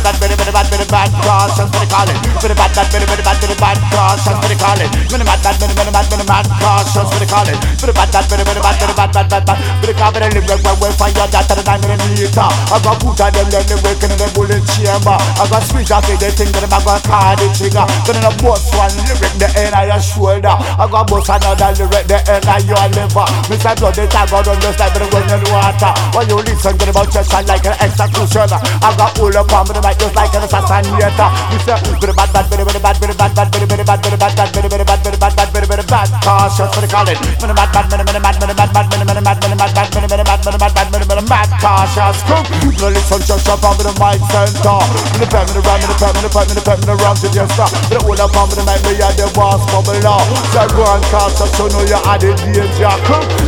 bad, 0.03 0.15
bit 0.19 0.33
bit 0.37 0.49
bad, 0.51 0.67
bit 0.69 0.83
bad, 0.89 1.09
cautious. 1.21 1.69
Bit 1.71 1.89
call 1.89 2.09
it. 2.09 2.17
Bit 2.41 2.53
bad, 2.57 2.71
bad, 2.73 2.87
bit 2.89 3.03
bit 3.05 3.21
bad, 3.21 3.37
bit 3.41 3.53
bad, 3.59 3.77
cautious. 3.91 4.37
Bit 4.41 4.57
call 4.57 4.79
it. 4.81 4.89
Bit 5.11 5.21
bad, 5.25 5.39
bad, 5.43 5.55
bit 5.59 5.71
bit 5.75 5.89
bad, 5.91 6.05
bit 6.09 6.23
bad, 6.25 6.45
cautious. 6.57 7.09
Bit 7.11 7.27
call 7.29 7.49
it. 7.49 7.57
Bit 7.81 7.91
bad, 7.91 8.09
bad, 8.09 8.25
bit 8.29 8.39
bit 8.41 8.57
bad, 8.61 8.75
bit 8.79 8.95
bad, 8.95 9.11
bad, 9.11 9.27
bad, 9.29 9.43
bad. 9.45 9.57
Bit 9.81 9.97
call 9.97 10.15
it. 10.15 10.21
Live 10.31 10.63
where 10.63 10.77
we 10.79 10.87
find 10.95 11.15
your 11.15 11.27
data, 11.27 11.53
the 11.53 11.63
time 11.63 11.83
in 11.85 11.99
the 11.99 12.07
meter. 12.15 12.47
I 12.47 12.77
got 12.79 12.97
put 13.03 13.19
on 13.19 13.31
them, 13.35 13.47
then 13.51 13.65
they 13.67 13.77
working 13.83 14.11
in 14.11 14.17
the 14.17 14.27
bullet 14.31 14.63
chamber. 14.73 15.17
I 15.19 15.43
got 15.51 15.63
switch 15.67 15.91
off 15.91 16.07
the 16.07 16.15
thing, 16.31 16.49
then 16.55 16.71
I 16.71 16.79
got 16.81 17.03
card 17.03 17.37
the 17.39 17.47
trigger. 17.51 17.85
Then 18.07 18.23
I 18.23 18.31
bust 18.39 18.71
one 18.79 18.95
lyric, 19.03 19.33
the 19.35 19.47
end 19.59 19.75
of 19.75 19.83
your 19.91 19.99
shoulder. 19.99 20.55
I 20.55 20.87
got 20.87 21.05
bust 21.11 21.29
another 21.29 21.71
lyric, 21.75 22.07
the 22.07 22.19
end 22.31 22.47
of 22.47 22.59
your 22.63 22.85
liver. 22.95 23.27
Mr. 23.51 23.75
Blood, 23.75 23.95
they 23.99 24.07
tag 24.07 24.31
out 24.31 24.47
on 24.47 24.57
the 24.59 24.71
side, 24.79 24.95
but 24.95 25.03
when 25.11 25.27
in 25.27 25.43
water. 25.51 25.91
When 26.15 26.25
you 26.31 26.39
listen 26.39 26.77
to 26.77 26.85
the 26.85 26.91
about 26.91 27.11
just 27.11 27.31
like 27.33 27.65
an 27.65 27.75
execution. 27.79 28.51
I 28.51 28.89
got 28.97 29.17
all 29.19 29.37
up 29.37 29.51
on 29.51 29.65
the 29.67 29.81
mic 29.91 29.99
just 29.99 30.15
like 30.15 30.33
an 30.33 30.43
assassinator. 30.47 31.29
Mr. 31.51 31.75
Bit 31.99 32.15
bad, 32.15 32.31
bad, 32.31 32.49
bit 32.49 32.83
bad, 32.83 32.99
bit 32.99 33.17
bad, 33.17 33.35
bad, 33.35 33.51
bit 33.51 33.67
bad, 33.67 33.85
bad, 33.85 34.01
bit 34.01 34.19
bad, 34.19 34.35
bad, 34.35 34.51
bit 34.51 34.71
bad, 34.71 34.85
bad, 34.87 35.03
bit 35.03 35.19
bad, 35.19 35.35
bad, 35.35 35.51
bit 35.51 35.67
bad, 35.67 35.87
bad. 35.87 36.09
Cautious 36.23 36.71
for 36.71 36.81
the. 36.81 36.87
Bit 36.87 37.55
bad, 37.55 37.69
bad, 37.71 37.85
bit 37.89 37.99
bad, 37.99 38.21
bad, 38.21 38.39
bit 38.39 38.55
bad, 38.55 38.71
bad, 38.71 38.87
bit 38.87 39.03
bad, 39.03 39.23
bad, 39.23 39.39
bit 39.41 39.57
bad, 39.57 39.73
bad, 39.75 39.91
bit 39.91 40.07
bad, 40.07 40.23
bad, 40.23 40.39
bit 40.41 40.59
bad, 40.59 40.73
bad, 40.73 40.91
bit 40.91 41.07
bad, 41.07 41.27
bad. 41.27 41.49
Cautious, 41.59 42.23
come. 42.23 42.45
No 42.79 42.87
listen, 42.89 43.21
just 43.25 43.49
up 43.49 43.63
on 43.63 43.77
the 43.77 43.91
mic 43.99 44.21
center. 44.31 44.81
The 45.19 45.25
pen, 45.29 45.45
the 45.53 45.61
me 45.61 45.85
the 45.85 45.95
pen, 45.97 46.13
the 46.21 46.29
pen, 46.29 46.47
the 46.49 46.61
pen, 46.61 46.79
the 46.81 46.95
rhyme 46.97 47.17
to 47.19 47.29
stop. 47.53 47.71
Me 47.89 47.97
the 47.97 48.05
all 48.05 48.21
up 48.21 48.35
on 48.37 48.49
the 48.49 48.61
mic, 48.65 48.81
me 48.85 48.97
are 49.01 49.13
the 49.13 49.27
boss 49.33 49.61
bubble 49.69 49.97
now. 50.01 50.21
So 50.53 50.65
go 50.73 50.85
and 50.85 51.03
cautious, 51.09 51.51
so 51.57 51.67
know 51.69 51.83
you 51.85 51.97
are 51.97 52.17
the 52.17 52.33
danger. 52.37 52.93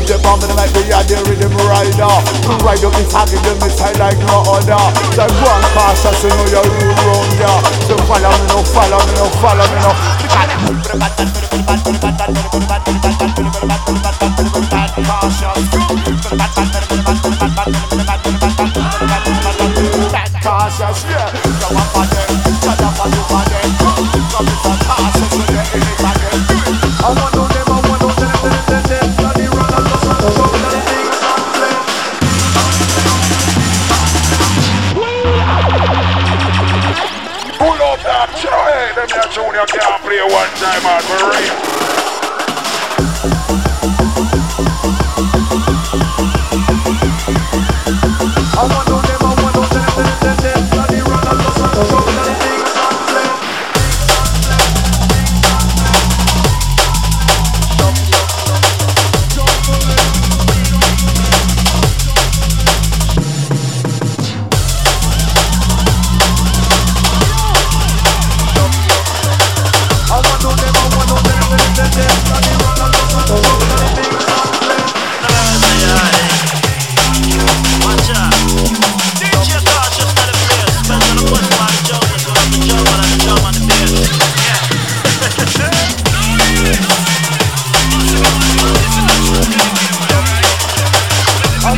The 0.06 0.18
bomb 0.22 0.42
in 0.44 0.50
the 0.50 0.56
mic, 0.58 0.74
me 0.74 0.90
are 0.94 1.06
the 1.06 1.18
rhythm 1.30 1.54
rider. 1.66 2.14
Ride 2.62 2.84
up 2.84 2.94
the 2.94 3.04
target, 3.10 3.42
them 3.46 3.58
me 3.62 3.70
style 3.70 3.98
like 4.02 4.20
no 4.26 4.42
other. 4.50 4.86
So 5.14 5.26
go 5.26 5.48
and 5.50 5.68
cautious, 5.74 6.18
so 6.18 6.30
know 6.36 6.48
you 6.50 6.62
rule 6.64 6.96
round 7.06 7.34
ya. 7.40 7.52
So 7.88 7.96
follow 8.08 8.32
me, 8.32 8.46
no 8.50 8.58
follow 8.74 9.00
me, 9.06 9.14
no 9.18 9.26
follow 9.42 9.66
me, 9.68 9.78
no. 9.82 9.92
Cautious, 20.44 21.06
yeah. 21.08 21.32
So 21.60 21.68
I'm 21.72 21.96
on 21.96 22.08
them, 22.12 22.36
shut 22.60 22.82
up 22.84 23.00
on 23.00 23.12
you 23.14 23.24
on 23.32 23.46
them. 23.48 23.70
Come 23.80 24.46
with 24.46 24.60
some 24.60 24.80
cautious 24.84 25.30
when 25.32 25.48
you're 25.54 25.68
in 25.72 25.82
it 25.82 25.88
again. 25.88 26.03
I 26.03 26.03
Junior 39.54 39.68
can't 39.68 40.02
play 40.02 40.20
one 40.20 40.50
time 40.56 40.82
for 41.04 41.30
real. 41.30 41.93
When 91.64 91.72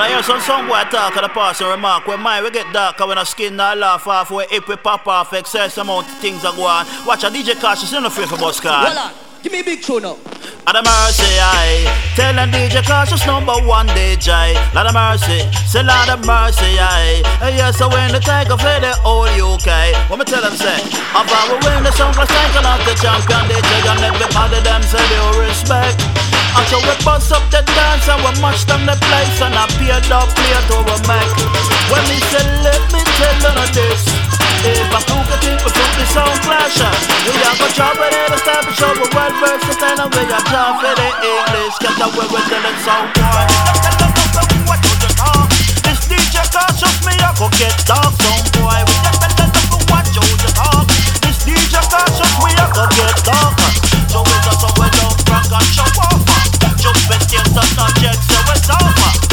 I 0.00 0.08
hear 0.08 0.22
some 0.22 0.66
boy 0.66 0.82
talk 0.90 1.14
at 1.14 1.20
the 1.20 1.28
pass 1.28 1.60
and 1.60 1.68
remark 1.68 2.06
when 2.06 2.20
mine 2.20 2.42
we 2.42 2.50
get 2.50 2.72
darker 2.72 3.06
when 3.06 3.18
our 3.18 3.26
skin 3.26 3.56
not 3.56 3.76
laugh 3.76 4.06
off 4.06 4.30
where 4.30 4.46
if 4.50 4.66
we 4.66 4.76
pop 4.76 5.06
off 5.06 5.34
excess 5.34 5.76
amount 5.76 6.08
of 6.08 6.18
things 6.20 6.42
are 6.42 6.56
going 6.56 6.86
Watch 7.06 7.22
a 7.22 7.26
DJ 7.26 7.60
cautious 7.60 7.92
in 7.92 8.02
the 8.02 8.08
free 8.08 8.24
for 8.24 8.38
bus 8.38 8.60
car 8.60 8.86
Hold 8.86 8.96
on. 8.96 9.10
Uh, 9.10 9.14
give 9.42 9.52
me 9.52 9.60
a 9.60 9.64
big 9.64 9.82
tune 9.82 10.04
now. 10.04 10.16
Lot 10.68 10.84
of 10.84 10.84
mercy, 10.84 11.32
I 11.40 11.88
tell 12.12 12.36
them 12.36 12.52
DJ 12.52 12.84
cautious 12.84 13.24
number 13.24 13.56
one 13.64 13.88
DJ. 13.96 14.52
Lot 14.76 14.84
of 14.84 14.92
mercy, 14.92 15.48
say 15.64 15.80
lot 15.80 16.12
of 16.12 16.20
mercy, 16.28 16.76
I. 16.76 17.24
Yes, 17.40 17.80
I 17.80 17.88
win 17.88 18.12
the 18.12 18.20
tiger 18.20 18.52
for 18.60 18.76
the 18.76 18.92
whole 19.00 19.32
UK. 19.32 19.96
What 20.12 20.20
me 20.20 20.28
tell 20.28 20.44
them 20.44 20.52
say? 20.52 20.76
If 20.76 21.24
I 21.24 21.56
win 21.64 21.80
the 21.80 21.92
song 21.96 22.12
class 22.12 22.28
title 22.28 22.68
of 22.68 22.84
the 22.84 22.92
champion 23.00 23.48
DJ, 23.48 23.80
and 23.88 24.12
everybody 24.12 24.60
them 24.60 24.84
say 24.84 25.00
they 25.08 25.40
respect. 25.40 26.04
And 26.52 26.66
so 26.68 26.76
we 26.84 26.92
bust 27.00 27.32
up 27.32 27.48
the 27.48 27.64
dance 27.64 28.04
and 28.04 28.20
we 28.20 28.36
match 28.44 28.68
them 28.68 28.84
the 28.84 28.92
place 29.08 29.40
and 29.40 29.56
I 29.56 29.64
pay 29.80 29.88
the 29.88 30.20
plate 30.20 30.68
over 30.68 31.00
Mac. 31.08 31.32
When 31.88 32.04
me 32.12 32.20
say 32.28 32.44
let 32.60 32.84
me 32.92 33.00
tell 33.16 33.56
you 33.56 33.72
this. 33.72 34.27
If 34.58 34.90
I 34.90 34.98
the 35.06 35.38
people 35.38 35.70
from 35.70 35.90
the 35.94 36.06
sound 36.10 36.38
clash 36.42 36.82
We 36.82 37.42
are 37.46 37.54
gonna 37.54 37.78
job 37.78 37.94
with 37.94 38.10
it, 38.10 38.34
establish 38.34 38.74
show 38.74 38.90
we 38.90 39.06
well 39.14 39.30
versatile 39.38 40.02
And 40.02 40.10
we 40.10 40.22
are 40.26 40.42
for 40.82 40.94
the 40.98 41.08
English. 41.22 41.74
Get 41.78 41.94
away 42.02 42.26
with 42.26 42.46
telling 42.50 42.78
sound 42.82 43.14
boy 43.14 43.46
What 44.66 44.82
you 44.82 45.10
talk? 45.14 45.46
This 45.86 46.10
DJ 46.10 46.42
cautious 46.50 46.98
me, 47.06 47.14
I 47.22 47.30
go 47.38 47.46
get 47.54 47.70
dark 47.86 48.10
Sound 48.18 48.50
boy, 48.58 48.82
we 48.82 48.94
just 49.06 49.22
tell 49.22 49.46
them 49.46 49.66
what 49.94 50.06
you 50.10 50.26
you 50.26 50.50
talk 50.50 50.90
This 51.22 51.38
DJ 51.46 51.78
cautious 51.86 52.34
me, 52.42 52.50
I 52.58 52.66
go 52.74 52.82
get 52.98 53.14
dark 53.22 53.54
So 54.10 54.26
we 54.26 54.34
just 54.42 54.58
so 54.58 54.68
we 54.74 54.90
don't 54.98 55.18
rock 55.30 55.46
and 55.54 55.68
show 55.70 55.86
off. 56.02 56.18
Just 56.82 57.02
maintain 57.06 57.46
some 57.54 57.70
subjects 57.78 58.26
so 58.26 58.38
it's 58.50 58.70
over 58.74 59.27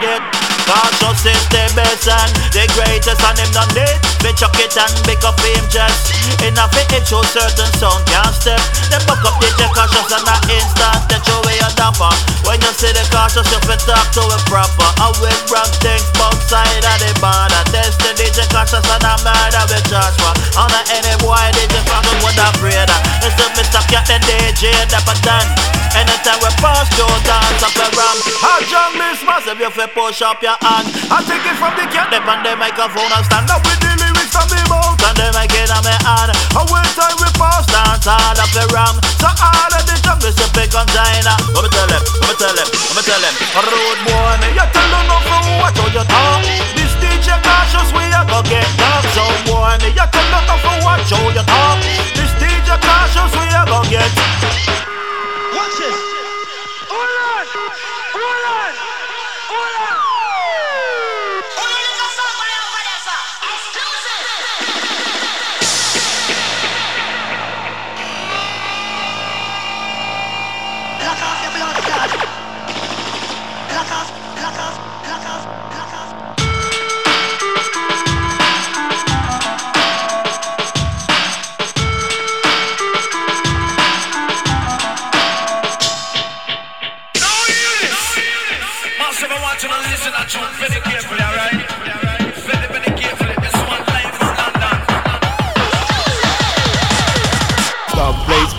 me 0.00 0.06
I 0.06 0.18
go 0.18 0.18
get. 0.18 0.46
Cautious 0.66 1.26
is 1.26 1.48
the 1.48 1.55
best 1.76 2.08
and 2.08 2.32
the 2.56 2.64
greatest 2.72 3.20
and 3.20 3.36
him 3.36 3.52
done 3.52 3.68
it 3.76 4.00
They 4.24 4.32
chuck 4.32 4.56
it 4.56 4.72
and 4.74 4.92
make 5.04 5.22
up 5.22 5.36
him 5.44 5.62
just 5.68 6.16
Enough 6.40 6.72
it 6.74 7.04
show 7.06 7.22
certain 7.22 7.70
sound 7.78 8.02
can't 8.08 8.34
step. 8.34 8.58
They 8.90 8.98
buck 9.06 9.22
up 9.22 9.36
the 9.38 9.66
cautious 9.70 10.10
and 10.10 10.24
that 10.26 10.42
instant. 10.50 11.22
Show 11.22 11.38
where 11.44 11.54
you 11.54 11.70
dapper. 11.78 12.10
When 12.48 12.58
you 12.62 12.72
see 12.74 12.90
the 12.90 13.04
cautious 13.12 13.46
you 13.52 13.60
fit 13.68 13.82
talk 13.84 14.10
to 14.16 14.22
it 14.26 14.42
proper. 14.48 14.88
I 14.98 15.12
will 15.20 15.40
rock 15.52 15.70
things 15.78 16.08
both 16.18 16.38
side 16.48 16.82
of 16.82 16.96
the 16.98 17.10
border 17.20 17.62
Test 17.70 18.00
the 18.00 18.16
DJ 18.16 18.46
cautious 18.50 18.86
and 18.86 19.04
I 19.04 19.14
murder 19.22 19.64
with 19.70 19.86
Joshua 19.90 20.32
On 20.56 20.70
the 20.70 20.80
any 20.94 21.14
boy 21.20 21.46
DJ 21.54 21.76
cautious 21.86 22.18
with 22.24 22.40
a 22.40 22.48
brother 22.58 22.98
It's 23.22 23.34
the 23.36 23.46
Mr. 23.58 23.82
Captain 23.90 24.22
DJ 24.24 24.72
Dapper 24.88 25.18
Dan 25.22 25.46
Anytime 25.96 26.40
we 26.44 26.50
pass 26.60 26.86
through 26.92 27.08
dance 27.24 27.62
up 27.64 27.72
the 27.74 27.86
ram 27.96 28.16
How 28.40 28.60
young 28.70 28.94
this 29.00 29.20
massive 29.24 29.58
you 29.58 29.70
fi 29.70 29.86
push 29.90 30.22
up 30.22 30.42
your 30.42 30.56
hand. 30.60 30.86
I 31.10 31.24
take 31.24 31.44
it 31.44 31.56
from 31.66 31.74
the 31.82 31.86
cat, 31.90 32.06
them 32.14 32.22
and 32.30 32.42
the 32.46 32.54
microphone 32.54 33.10
and 33.10 33.26
stand 33.26 33.50
up 33.50 33.58
with 33.66 33.80
the 33.82 33.90
lyrics 33.98 34.30
from 34.30 34.46
the 34.46 34.60
mouth 34.70 34.94
and 35.02 35.16
the 35.18 35.26
mic 35.34 35.50
in 35.58 35.66
me 35.82 35.94
hand. 36.06 36.30
I 36.54 36.62
will 36.62 36.90
time 36.94 37.18
we 37.18 37.26
pass 37.34 37.66
dance 37.66 38.06
all 38.06 38.38
up 38.38 38.50
the 38.54 38.62
ram. 38.70 38.94
So 39.18 39.26
all 39.26 39.72
of 39.74 39.82
the 39.82 39.96
time 40.06 40.22
is 40.22 40.38
a 40.38 40.46
big 40.54 40.70
on 40.78 40.86
China. 40.94 41.34
Let 41.58 41.66
me 41.66 41.70
tell 41.74 41.88
them, 41.90 42.02
let 42.22 42.28
me 42.30 42.34
tell 42.38 42.54
them, 42.54 42.68
let 42.70 42.94
me 42.94 43.02
tell 43.02 43.18
them. 43.18 43.34
Road 43.66 43.98
boy, 44.06 44.34
me 44.46 44.48
you 44.54 44.66
tell 44.70 44.88
not 44.94 45.04
no 45.10 45.18
for 45.26 45.42
what 45.58 45.74
you 45.74 46.04
talk. 46.06 46.38
This 46.78 46.94
DJ 47.02 47.34
cautious, 47.42 47.90
we 47.90 48.04
are 48.14 48.26
go 48.30 48.38
get 48.46 48.68
dark. 48.78 49.02
So 49.10 49.26
boy, 49.50 49.74
me 49.82 49.90
you 49.90 50.06
tell 50.06 50.26
not 50.30 50.46
no 50.46 50.54
for 50.62 50.76
what 50.86 51.02
you 51.10 51.42
talk. 51.42 51.82
This 52.14 52.30
DJ 52.38 52.78
cautious, 52.78 53.32
we 53.34 53.46
are 53.50 53.66
go 53.66 53.82
get. 53.90 54.85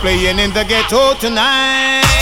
playing 0.08 0.38
in 0.38 0.50
the 0.54 0.64
ghetto 0.64 1.12
tonight. 1.20 2.17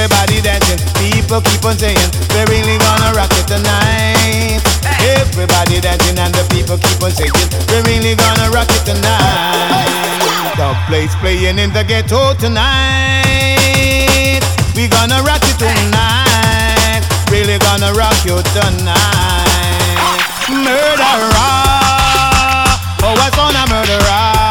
Everybody 0.00 0.40
dancing, 0.40 0.80
people 0.96 1.42
keep 1.42 1.62
on 1.62 1.76
saying 1.76 2.08
they 2.32 2.48
really 2.48 2.78
gonna 2.80 3.12
rock 3.12 3.28
it 3.36 3.44
tonight. 3.44 4.64
Hey. 4.80 5.20
Everybody 5.20 5.78
dancing 5.78 6.16
and 6.16 6.32
the 6.32 6.40
people 6.48 6.78
keep 6.80 7.04
on 7.04 7.12
saying 7.12 7.36
they 7.68 7.84
really 7.84 8.16
gonna 8.16 8.48
rock 8.48 8.72
it 8.72 8.80
tonight. 8.88 10.56
The 10.56 10.72
place 10.88 11.14
playing 11.20 11.58
in 11.58 11.70
the 11.74 11.84
ghetto 11.84 12.32
tonight. 12.40 13.20
We 14.72 14.88
gonna 14.88 15.20
rock 15.20 15.44
it 15.44 15.60
tonight. 15.60 17.04
Really 17.28 17.58
gonna 17.60 17.92
rock 17.92 18.16
you 18.24 18.40
tonight. 18.56 20.16
Murderer, 20.48 21.60
oh 23.04 23.12
what's 23.20 23.36
on 23.36 23.52
a 23.52 23.68
murderer? 23.68 24.49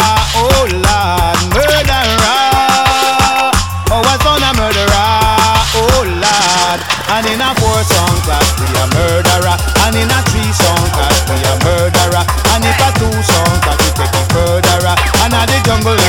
But. 15.82 16.09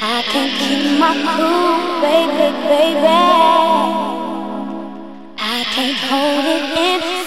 I 0.00 0.22
can't 0.32 0.52
keep 0.60 0.98
my 0.98 1.14
cool, 1.34 1.74
baby, 2.00 2.48
baby. 2.70 3.22
I 5.38 5.64
can't 5.74 5.98
hold 6.08 6.44
it 6.44 6.64
inside. 6.78 7.23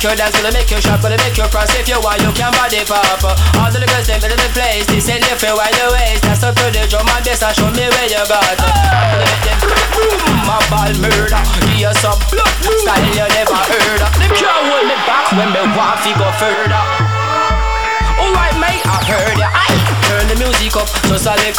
Make 0.00 0.12
you 0.12 0.16
dance, 0.16 0.36
gonna 0.36 0.52
make 0.52 0.70
you 0.70 0.80
shout, 0.80 1.02
gonna 1.02 1.16
make 1.18 1.36
you 1.36 1.44
cross. 1.52 1.68
If 1.76 1.88
you 1.88 2.00
want, 2.00 2.20
you 2.22 2.32
can 2.32 2.52
body 2.52 2.80
pop. 2.88 3.20
All 3.60 3.70
the 3.70 3.84
girls 3.84 4.06
them 4.06 4.24
in 4.24 4.30
the 4.32 4.48
place, 4.56 4.86
they 4.86 5.00
say 5.00 5.20
you 5.20 5.52
while 5.52 5.68
you 5.68 5.92
waist. 5.92 6.22
That's 6.22 6.42
up 6.42 6.56
to 6.56 6.72
the 6.72 6.88
drum 6.88 7.08
and 7.08 7.24
bass 7.24 7.42
and 7.42 7.54
show 7.54 7.68
me 7.68 7.84
where 7.84 8.08
you 8.08 8.24
got. 8.28 8.59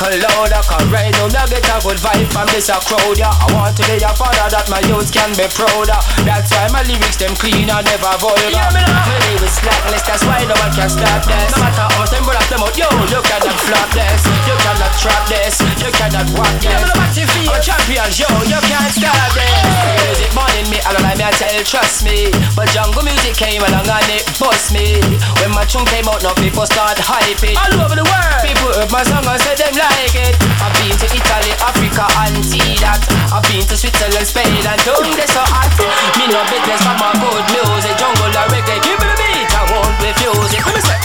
A 0.01 0.09
little 0.09 0.25
louder. 0.33 0.61
Cause 0.65 0.87
right 0.89 1.13
now, 1.13 1.29
me 1.29 1.57
get 1.61 1.69
a 1.69 1.77
good 1.81 1.99
vibe 2.01 2.29
from 2.33 2.47
this 2.49 2.69
a 2.69 2.77
crowd, 2.81 3.17
yeah. 3.17 3.29
I 3.29 3.45
want 3.53 3.77
to 3.77 3.83
be 3.85 4.01
a 4.01 4.11
father 4.17 4.49
that 4.49 4.65
my 4.69 4.81
youth 4.89 5.13
can 5.13 5.29
be 5.37 5.45
prouder. 5.53 5.99
That's 6.25 6.49
why 6.51 6.67
my 6.73 6.81
lyrics 6.89 7.17
them 7.21 7.33
clean 7.37 7.69
and 7.69 7.85
never 7.85 8.13
vulgar. 8.17 8.49
Yeah, 8.49 8.73
me 8.73 8.81
now. 8.81 9.05
My 9.05 9.17
name 9.29 9.43
is 9.45 9.53
slackless, 9.53 10.03
that's 10.05 10.23
why 10.25 10.41
no 10.49 10.57
one 10.57 10.73
can 10.73 10.89
stop 10.89 11.21
this. 11.25 11.49
No 11.53 11.57
matter 11.61 11.85
how 11.85 12.01
much 12.01 12.09
them 12.09 12.23
brothers 12.25 12.49
them 12.49 12.65
out, 12.65 12.73
yo, 12.73 12.89
you 12.89 13.21
cannot 13.21 13.57
flop 13.61 13.89
this. 13.93 14.21
You 14.49 14.55
cannot 14.65 14.93
trap 14.97 15.23
this. 15.29 15.55
You 15.77 15.91
cannot 15.93 16.27
walk 16.33 16.55
this. 16.57 16.71
Yeah, 16.71 16.81
me 16.81 16.85
know 16.89 16.97
you 17.13 17.27
feel. 17.29 17.51
Oh, 17.51 17.53
I'm 17.53 17.59
a 17.59 17.61
champion, 17.61 18.09
yo, 18.17 18.29
you 18.49 18.59
can't 18.65 18.91
stop 18.95 19.29
this. 19.37 19.53
Music 20.01 20.31
burning 20.33 20.67
me, 20.71 20.79
I 20.81 20.89
don't 20.95 21.05
like 21.05 21.17
me, 21.19 21.25
I 21.27 21.33
tell, 21.35 21.61
trust 21.67 22.07
me. 22.07 22.31
But 22.55 22.71
jungle 22.73 23.03
music 23.03 23.37
came 23.37 23.61
along 23.61 23.85
and 23.85 24.09
it 24.09 24.25
bust 24.39 24.73
me. 24.73 24.97
When 25.43 25.51
my 25.53 25.67
tune 25.67 25.85
came 25.91 26.07
out, 26.07 26.23
now 26.23 26.33
people 26.39 26.65
start 26.65 26.97
hype 26.97 27.43
it. 27.43 27.57
All 27.59 27.85
over 27.85 27.97
the 27.97 28.07
world, 28.07 28.39
people 28.41 28.71
heard 28.73 28.89
my 28.89 29.03
song 29.03 29.25
and 29.27 29.41
said 29.41 29.59
them 29.59 29.75
like 29.77 29.90
like 29.97 30.15
it. 30.15 30.35
I've 30.61 30.73
been 30.79 30.95
to 30.95 31.07
Italy, 31.07 31.51
Africa, 31.59 32.05
and 32.23 32.39
see 32.45 32.77
that. 32.83 33.01
I've 33.31 33.43
been 33.47 33.65
to 33.67 33.75
Switzerland, 33.75 34.27
Spain, 34.27 34.51
and 34.51 34.81
down 34.85 35.07
this 35.15 35.31
so 35.33 35.43
hot. 35.43 35.71
Me 36.19 36.27
no 36.29 36.41
business 36.47 36.81
for 36.83 36.95
my 36.99 37.11
good 37.19 37.45
music, 37.51 37.95
jungle 37.99 38.31
or 38.31 38.47
reggae. 38.51 38.79
Give 38.83 38.97
me 38.99 39.05
the 39.07 39.17
beat, 39.19 39.51
I 39.51 39.63
won't 39.71 39.95
refuse 39.99 40.51
it. 40.55 40.61
Let 40.63 40.75
me 40.75 40.81
say, 40.83 40.99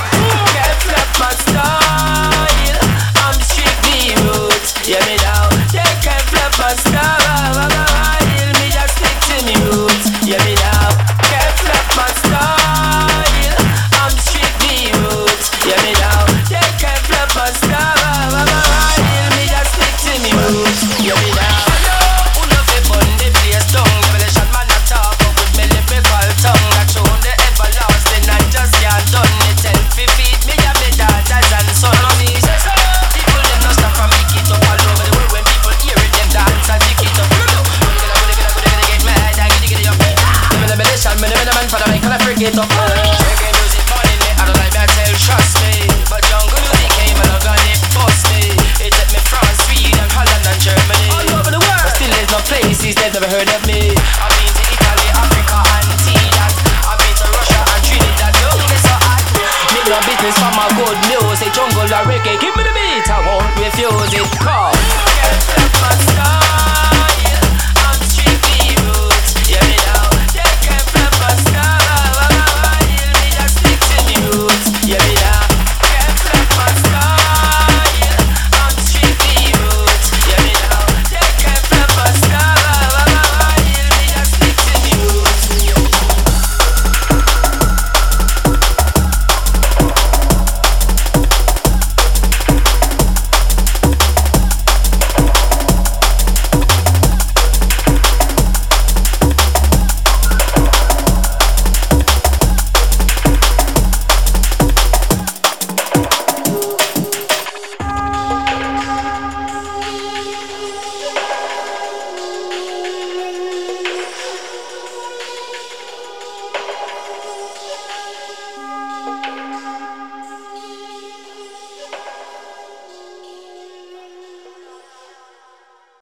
get 0.54 0.78
left 0.90 1.14
my 1.18 1.30
style. 1.34 2.80
I'm 3.22 3.38
strictly 3.42 4.14
roots, 4.26 4.74
yeah 4.86 5.02
me 5.06 5.16
now. 5.22 5.50
Yeah, 5.72 5.90
get 6.02 6.24
left 6.32 6.58
my 6.58 6.72
style. 6.74 7.25